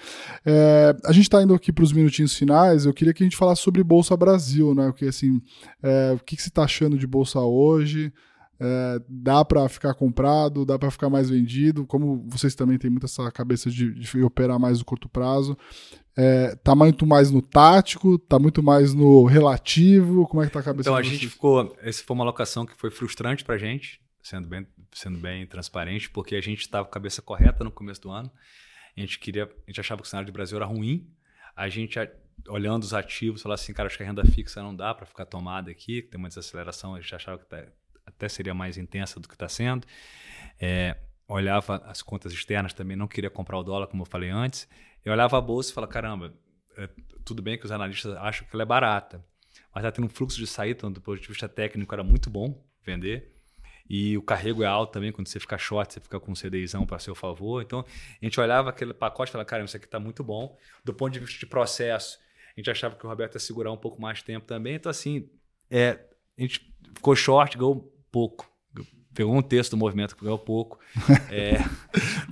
[0.44, 3.36] É, a gente está indo aqui para os minutinhos finais, eu queria que a gente
[3.36, 4.86] falasse sobre Bolsa Brasil, né?
[4.86, 5.40] Porque, assim,
[5.80, 8.12] é, o que, que você está achando de Bolsa hoje?
[8.60, 11.86] É, dá para ficar comprado, dá para ficar mais vendido.
[11.86, 15.56] Como vocês também têm muita essa cabeça de, de operar mais no curto prazo,
[16.16, 20.26] é, tá muito mais no tático, tá muito mais no relativo.
[20.26, 20.88] Como é que tá a cabeça?
[20.88, 21.76] Então a gente ficou.
[21.80, 26.34] Essa foi uma alocação que foi frustrante para gente, sendo bem, sendo bem transparente, porque
[26.34, 28.30] a gente estava com a cabeça correta no começo do ano.
[28.96, 31.08] A gente queria, a gente achava que o cenário do Brasil era ruim.
[31.54, 31.98] A gente
[32.48, 35.24] olhando os ativos, falava assim, cara, acho que a renda fixa não dá para ficar
[35.24, 37.66] tomada aqui, tem uma desaceleração, a gente achava que tá,
[38.18, 39.86] até seria mais intensa do que está sendo.
[40.60, 40.96] É,
[41.28, 44.68] olhava as contas externas também, não queria comprar o dólar, como eu falei antes.
[45.04, 46.34] Eu olhava a bolsa e falava, caramba,
[46.76, 46.88] é,
[47.24, 49.24] tudo bem que os analistas acham que ela é barata,
[49.74, 52.28] mas está tendo um fluxo de saída, então, do ponto de vista técnico, era muito
[52.28, 53.34] bom vender.
[53.88, 56.84] E o carrego é alto também, quando você fica short, você fica com um CDIzão
[56.84, 57.62] para seu favor.
[57.62, 60.54] Então, a gente olhava aquele pacote e falava, cara, isso aqui está muito bom.
[60.84, 62.18] Do ponto de vista de processo,
[62.54, 64.74] a gente achava que o Roberto ia segurar um pouco mais tempo também.
[64.74, 65.30] Então, assim,
[65.70, 65.98] é,
[66.36, 68.50] a gente ficou short, ganhou pouco.
[69.14, 70.78] Pegou um texto do movimento que ganhou pouco.
[71.30, 71.58] É...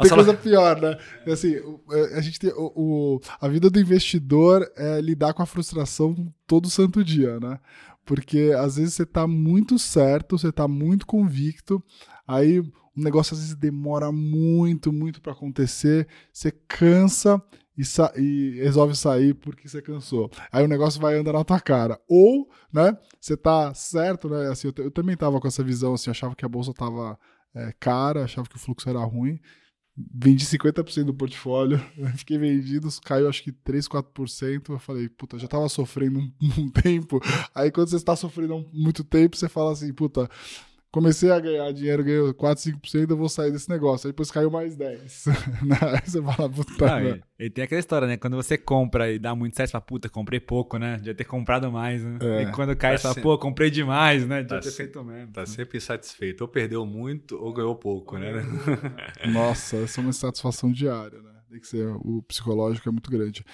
[0.00, 0.96] tem coisa pior, né?
[1.26, 1.56] Assim,
[1.90, 6.32] é, a gente tem o, o, a vida do investidor é lidar com a frustração
[6.46, 7.58] todo santo dia, né?
[8.04, 11.82] Porque às vezes você está muito certo, você está muito convicto,
[12.26, 12.62] aí
[12.96, 17.42] o negócio às vezes demora muito, muito para acontecer, você cansa
[17.76, 17.82] e,
[18.20, 20.30] e, resolve sair porque você cansou.
[20.50, 22.00] Aí o negócio vai andar na tua cara.
[22.08, 24.48] Ou, né, você tá certo, né?
[24.48, 27.18] Assim, eu, eu também tava com essa visão, assim, achava que a bolsa tava
[27.54, 29.38] é, cara, achava que o fluxo era ruim.
[30.14, 31.78] Vendi 50% do portfólio,
[32.16, 34.70] fiquei vendido, caiu acho que 3, 4%.
[34.70, 37.20] Eu falei, puta, já tava sofrendo um, um tempo.
[37.54, 40.28] Aí quando você está sofrendo muito tempo, você fala assim, puta,
[40.96, 44.06] comecei a ganhar dinheiro, ganhei 4, 5%, eu vou sair desse negócio.
[44.06, 45.28] Aí depois caiu mais 10.
[45.28, 46.86] Aí você fala, puta.
[46.86, 48.16] Não, e, e, tem aquela história, né?
[48.16, 50.96] Quando você compra e dá muito certo, você fala, puta, comprei pouco, né?
[50.96, 52.18] Devia ter comprado mais, né?
[52.22, 52.42] É.
[52.44, 54.42] E quando cai, tá você fala, pô, comprei demais, né?
[54.42, 55.32] Devia tá ter feito mesmo.
[55.32, 56.42] Tá sempre insatisfeito.
[56.44, 58.32] Ou perdeu muito ou ganhou pouco, né?
[59.30, 61.35] Nossa, essa é uma satisfação diária, né?
[61.48, 63.44] Tem que ser, o psicológico é muito grande.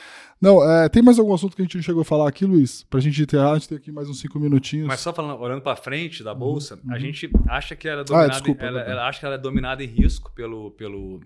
[0.41, 2.85] Não, é, tem mais algum assunto que a gente chegou a falar aqui, Luiz?
[2.85, 4.87] Pra gente enterrar, a gente tem aqui mais uns cinco minutinhos.
[4.87, 6.93] Mas só falando, olhando para frente da bolsa, uhum.
[6.93, 9.39] a gente acha que ela é dominada, ah, desculpa, ela, ela, acha que ela é
[9.39, 11.21] dominada em risco pelo, pelo,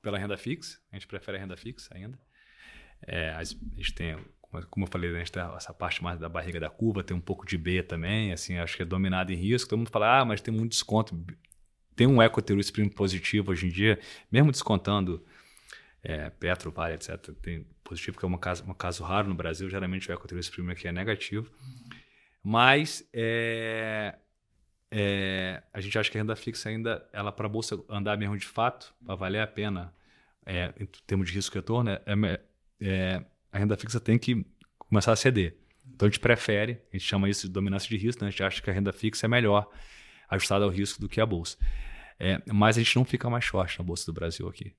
[0.00, 0.78] pela renda fixa.
[0.92, 2.16] A gente prefere a renda fixa ainda.
[3.04, 4.16] É, a gente tem,
[4.70, 7.20] como eu falei, a gente tem essa parte mais da barriga da curva, tem um
[7.20, 9.68] pouco de B também, assim, acho que é dominada em risco.
[9.68, 11.20] Todo mundo fala, ah, mas tem muito desconto.
[11.96, 12.60] Tem um ecoteru
[12.94, 13.98] positivo hoje em dia,
[14.30, 15.20] mesmo descontando
[16.02, 19.68] é, Petro, Vale, etc., tem positivo, que é um caso, um caso raro no Brasil.
[19.70, 21.50] Geralmente o ecoturismo primo aqui é negativo.
[22.42, 24.16] Mas é,
[24.90, 28.36] é, a gente acha que a renda fixa ainda, ela para a bolsa andar mesmo
[28.36, 29.94] de fato, para valer a pena,
[30.44, 32.40] é, em termos de risco e retorno, é, é,
[32.80, 34.44] é, a renda fixa tem que
[34.78, 35.56] começar a ceder.
[35.94, 38.28] Então a gente prefere, a gente chama isso de dominância de risco, né?
[38.28, 39.70] a gente acha que a renda fixa é melhor
[40.28, 41.56] ajustada ao risco do que a bolsa.
[42.18, 44.74] É, mas a gente não fica mais short na bolsa do Brasil aqui.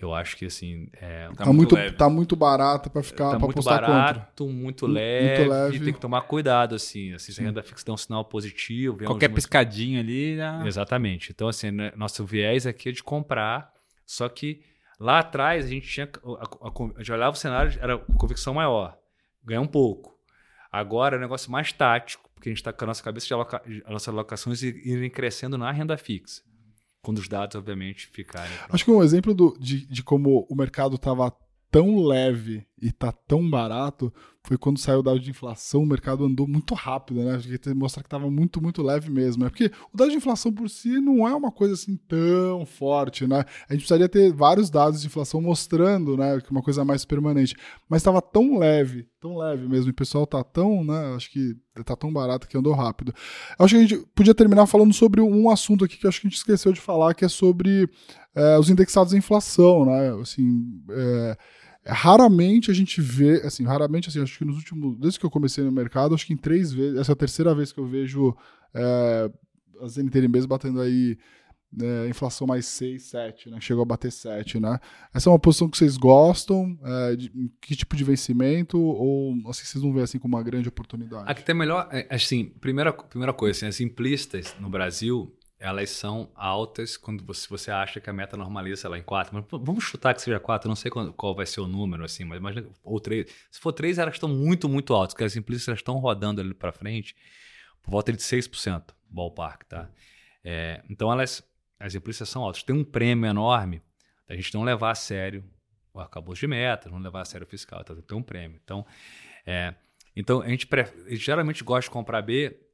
[0.00, 0.88] Eu acho que assim.
[0.92, 1.96] É, tá, tá, muito, leve.
[1.96, 4.54] tá muito barato para ficar tá muito barato, contra.
[4.54, 5.84] Muito leve, muito leve.
[5.84, 7.12] Tem que tomar cuidado, assim.
[7.14, 9.04] assim se a renda fixa tem um sinal positivo.
[9.04, 10.36] Qualquer piscadinha ali.
[10.36, 10.64] Já...
[10.64, 11.32] Exatamente.
[11.32, 13.72] Então, assim, né, nosso viés aqui é de comprar.
[14.06, 14.62] Só que
[15.00, 16.08] lá atrás a gente tinha.
[16.24, 18.96] A, a, a, já olhava o cenário, era convicção maior.
[19.44, 20.16] Ganhar um pouco.
[20.70, 23.34] Agora é um negócio mais tático, porque a gente está com a nossa cabeça de
[23.34, 26.42] aloca, as nossas alocações irem crescendo na renda fixa
[27.02, 28.52] quando os dados, obviamente, ficarem.
[28.68, 31.32] Acho que um exemplo do, de, de como o mercado estava
[31.70, 34.12] tão leve e tá tão barato
[34.48, 37.38] foi quando saiu o dado de inflação, o mercado andou muito rápido, né?
[37.38, 39.44] Porque mostrar que estava muito, muito leve mesmo.
[39.44, 43.26] É porque o dado de inflação por si não é uma coisa assim tão forte,
[43.26, 43.44] né?
[43.68, 47.54] A gente precisaria ter vários dados de inflação mostrando, né, que uma coisa mais permanente.
[47.90, 49.88] Mas estava tão leve, tão leve mesmo.
[49.88, 51.14] E o pessoal tá tão, né?
[51.14, 51.54] Acho que
[51.84, 53.12] tá tão barato que andou rápido.
[53.58, 56.30] Acho que a gente podia terminar falando sobre um assunto aqui que acho que a
[56.30, 57.88] gente esqueceu de falar, que é sobre
[58.38, 60.20] é, os indexados à inflação, né?
[60.20, 61.36] Assim, é,
[61.90, 65.64] Raramente a gente vê, assim, raramente, assim, acho que nos últimos, desde que eu comecei
[65.64, 68.36] no mercado, acho que em três vezes, essa é a terceira vez que eu vejo
[68.74, 69.30] é,
[69.80, 71.16] as NTNBs batendo aí
[71.80, 73.58] é, inflação mais 6, 7, né?
[73.60, 74.78] Chegou a bater 7, né?
[75.14, 76.78] Essa é uma posição que vocês gostam?
[76.84, 78.78] É, de, que tipo de vencimento?
[78.78, 81.24] Ou assim, vocês não veem assim como uma grande oportunidade?
[81.30, 86.30] Aqui tem melhor, é, assim, primeira, primeira coisa, assim, as simplistas no Brasil, elas são
[86.34, 89.34] altas quando você, você acha que a meta normaliza ela em 4.
[89.34, 92.24] Mas vamos chutar que seja 4, não sei qual, qual, vai ser o número, assim,
[92.24, 93.26] mas imagina, ou 3.
[93.50, 96.70] Se for 3, elas estão muito, muito altas, porque as simplistas estão rodando ali para
[96.70, 97.16] frente
[97.82, 99.90] por volta de 6%, ballpark, tá?
[100.44, 101.42] É, então elas,
[101.80, 102.62] as simplistas são altas.
[102.62, 103.82] Tem um prêmio enorme
[104.28, 105.44] da gente não levar a sério
[105.92, 107.94] o arcabouço de meta, não levar a sério o fiscal, tá?
[107.96, 108.60] tem um prêmio.
[108.62, 108.86] Então,
[109.44, 109.74] é,
[110.14, 112.67] então a gente, a gente geralmente gosta de comprar B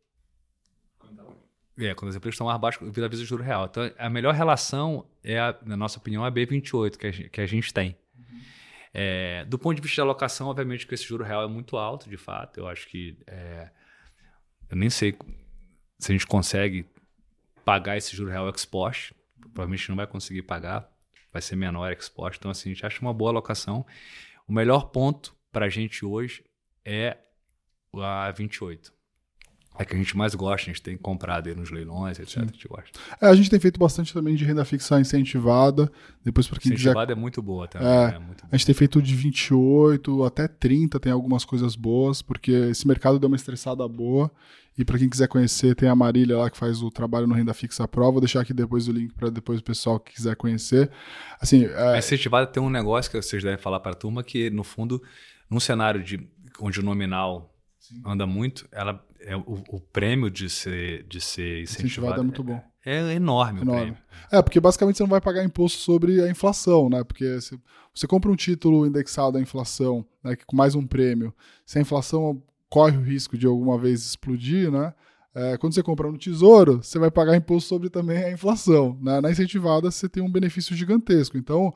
[1.78, 3.66] é, quando as empresas estão mais baixas, vira visa de juro real.
[3.66, 7.40] Então, a melhor relação é, a, na nossa opinião, a B28 que a gente, que
[7.40, 7.96] a gente tem.
[8.16, 8.40] Uhum.
[8.92, 12.08] É, do ponto de vista da alocação, obviamente que esse juro real é muito alto,
[12.08, 12.60] de fato.
[12.60, 13.70] Eu acho que é,
[14.70, 15.16] eu nem sei
[15.98, 16.86] se a gente consegue
[17.64, 19.14] pagar esse juro real ex post.
[19.52, 20.88] Provavelmente não vai conseguir pagar,
[21.32, 22.38] vai ser menor ex post.
[22.38, 23.84] Então, assim, a gente acha uma boa alocação.
[24.46, 26.44] O melhor ponto para a gente hoje
[26.84, 27.16] é
[27.92, 28.92] a 28
[29.76, 32.38] é que a gente mais gosta, a gente tem comprado aí nos leilões, etc.
[32.38, 32.98] A gente gosta.
[33.20, 35.90] É, a gente tem feito bastante também de renda fixa incentivada.
[36.24, 37.18] Depois para quem incentivada quiser...
[37.18, 37.88] é muito boa também.
[37.88, 42.22] É, é muito a gente tem feito de 28 até 30, tem algumas coisas boas,
[42.22, 44.30] porque esse mercado deu uma estressada boa.
[44.76, 47.54] E para quem quiser conhecer, tem a Marília lá que faz o trabalho no Renda
[47.54, 48.10] Fixa Pro.
[48.10, 50.90] Vou deixar aqui depois o link para depois o pessoal que quiser conhecer.
[51.40, 51.94] Assim, é...
[51.94, 55.00] A incentivada tem um negócio que vocês devem falar para a turma que, no fundo,
[55.48, 56.28] num cenário de,
[56.60, 58.02] onde o nominal Sim.
[58.04, 62.42] anda muito, ela é, o, o, prêmio de ser, de ser incentivado, incentivado é muito
[62.42, 62.62] bom.
[62.84, 63.98] É, é enorme, enorme, o prêmio.
[64.30, 67.02] É, porque basicamente você não vai pagar imposto sobre a inflação, né?
[67.02, 67.58] Porque se
[67.94, 71.32] você compra um título indexado à inflação, né, com mais um prêmio,
[71.64, 74.92] se a inflação corre o risco de alguma vez explodir, né?
[75.34, 78.96] É, quando você compra no tesouro, você vai pagar imposto sobre também a inflação.
[79.02, 79.20] Né?
[79.20, 81.36] Na incentivada, você tem um benefício gigantesco.
[81.36, 81.74] Então,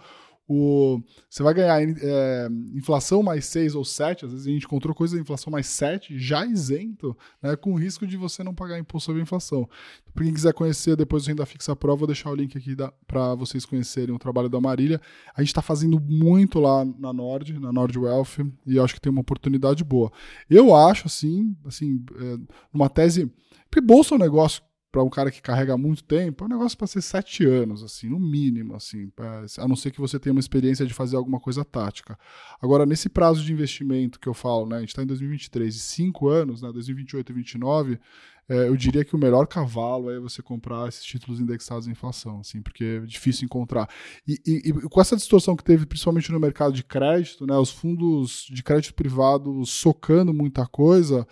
[0.48, 4.94] o, você vai ganhar é, inflação mais 6 ou 7, às vezes a gente encontrou
[4.94, 9.06] coisa de inflação mais 7, já isento, né, com risco de você não pagar imposto
[9.06, 9.68] sobre a inflação.
[10.14, 12.74] Para quem quiser conhecer depois do Renda Fixa Pro, vou deixar o link aqui
[13.06, 15.00] para vocês conhecerem o trabalho da Marília.
[15.34, 19.12] A gente está fazendo muito lá na Nord, na Nord Wealth, e acho que tem
[19.12, 20.10] uma oportunidade boa.
[20.48, 22.38] Eu acho, assim, assim é,
[22.72, 23.30] uma tese...
[23.70, 24.62] Porque bolsa é um negócio
[24.98, 28.08] para um cara que carrega muito tempo, é um negócio para ser sete anos, assim,
[28.08, 31.38] no mínimo, assim, pra, a não ser que você tenha uma experiência de fazer alguma
[31.38, 32.18] coisa tática.
[32.60, 35.78] Agora, nesse prazo de investimento que eu falo, né, a gente está em 2023, e
[35.78, 38.00] cinco anos, né, 2028 e 2029,
[38.48, 42.40] é, eu diria que o melhor cavalo é você comprar esses títulos indexados em inflação,
[42.40, 43.88] assim, porque é difícil encontrar.
[44.26, 47.70] E, e, e, com essa distorção que teve, principalmente no mercado de crédito, né, os
[47.70, 51.24] fundos de crédito privado socando muita coisa,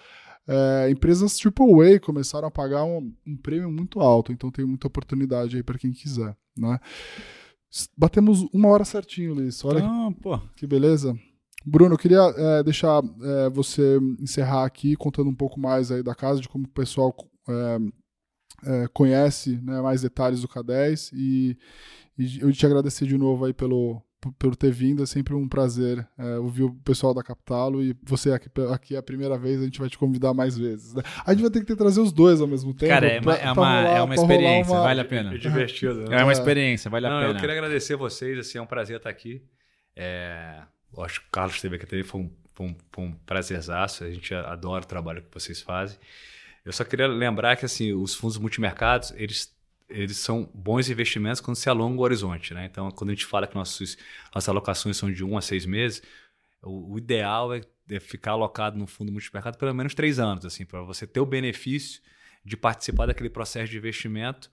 [0.48, 5.56] é, empresas AAA começaram a pagar um, um, prêmio muito alto, então tem muita oportunidade
[5.56, 6.78] aí para quem quiser, né?
[7.96, 9.62] Batemos uma hora certinho, Luiz.
[9.64, 10.38] Olha ah, que, pô.
[10.56, 11.18] que beleza.
[11.64, 16.14] Bruno, eu queria é, deixar é, você encerrar aqui contando um pouco mais aí da
[16.14, 17.14] casa, de como o pessoal
[17.48, 17.78] é,
[18.64, 21.58] é, conhece né, mais detalhes do K10 e,
[22.16, 24.00] e eu te agradecer de novo aí pelo,
[24.38, 25.02] por ter vindo.
[25.02, 28.98] É sempre um prazer é, ouvir o pessoal da Capitalo e você aqui, aqui é
[28.98, 30.94] a primeira vez, a gente vai te convidar mais vezes.
[30.94, 31.02] Né?
[31.24, 32.90] A gente vai ter que trazer os dois ao mesmo tempo.
[32.90, 34.82] Cara, é, pra, é, uma, rolar, é uma experiência, uma...
[34.82, 35.34] vale a pena.
[35.34, 36.08] É divertido.
[36.08, 36.20] Né?
[36.20, 37.32] É uma experiência, vale Não, a pena.
[37.32, 39.42] Eu queria agradecer vocês, assim, é um prazer estar aqui.
[39.94, 40.62] É,
[40.98, 44.10] acho que o Carlos esteve aqui também, foi um, foi um, foi um prazerzaço, a
[44.10, 45.98] gente adora o trabalho que vocês fazem.
[46.64, 49.55] Eu só queria lembrar que assim, os fundos multimercados, eles
[49.88, 52.52] eles são bons investimentos quando se alonga o horizonte.
[52.52, 52.66] Né?
[52.66, 53.96] Então, quando a gente fala que nossos,
[54.34, 56.02] nossas alocações são de um a seis meses,
[56.62, 57.60] o, o ideal é,
[57.90, 61.26] é, ficar alocado no fundo multimercado pelo menos três anos, assim, para você ter o
[61.26, 62.02] benefício
[62.44, 64.50] de participar daquele processo de investimento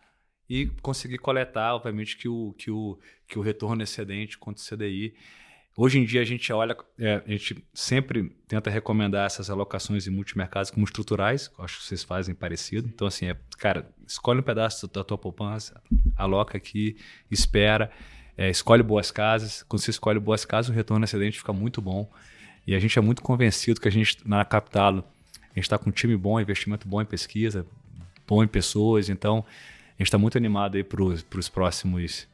[0.50, 5.16] e conseguir coletar, obviamente, que o, que o, que o retorno excedente contra o CDI
[5.76, 10.12] Hoje em dia a gente olha, é, a gente sempre tenta recomendar essas alocações em
[10.12, 12.88] multimercados como estruturais, acho que vocês fazem parecido.
[12.94, 15.82] Então, assim, é, cara, escolhe um pedaço da tua poupança,
[16.16, 16.96] aloca aqui,
[17.32, 17.90] espera,
[18.38, 19.64] é, escolhe boas casas.
[19.64, 22.08] Quando você escolhe boas casas, o retorno excedente fica muito bom.
[22.68, 25.90] E a gente é muito convencido que a gente, na Capital, a gente está com
[25.90, 27.66] um time bom, investimento bom em pesquisa,
[28.28, 29.10] bom em pessoas.
[29.10, 29.44] Então,
[29.90, 32.28] a gente está muito animado aí para os próximos,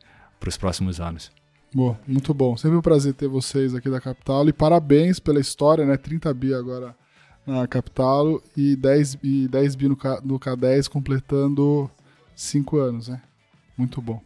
[0.60, 1.39] próximos anos.
[1.72, 2.58] Boa, muito bom.
[2.58, 5.98] Sempre um prazer ter vocês aqui da Capital e parabéns pela história, né?
[5.98, 6.96] 30 bi agora
[7.46, 11.90] na Capital e 10, e 10 bi no, K, no K10 completando
[12.36, 13.22] 5 anos, né?
[13.78, 14.20] Muito bom.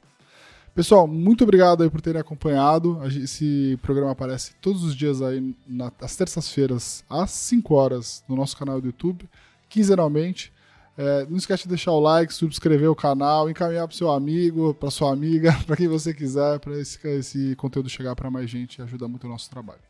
[0.74, 3.02] Pessoal, muito obrigado aí por terem acompanhado.
[3.06, 8.80] Esse programa aparece todos os dias aí, nas terças-feiras, às 5 horas, no nosso canal
[8.80, 9.30] do YouTube,
[9.68, 10.53] quinzenalmente.
[10.98, 14.91] É, não esquece de deixar o like, subscrever o canal, encaminhar para seu amigo, para
[14.91, 18.82] sua amiga, para quem você quiser, para esse, esse conteúdo chegar para mais gente e
[18.82, 19.82] ajuda muito o nosso trabalho.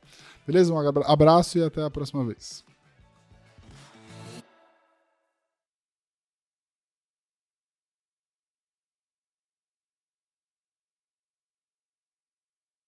[0.47, 0.73] Beleza?
[0.73, 2.63] Um abraço e até a próxima vez.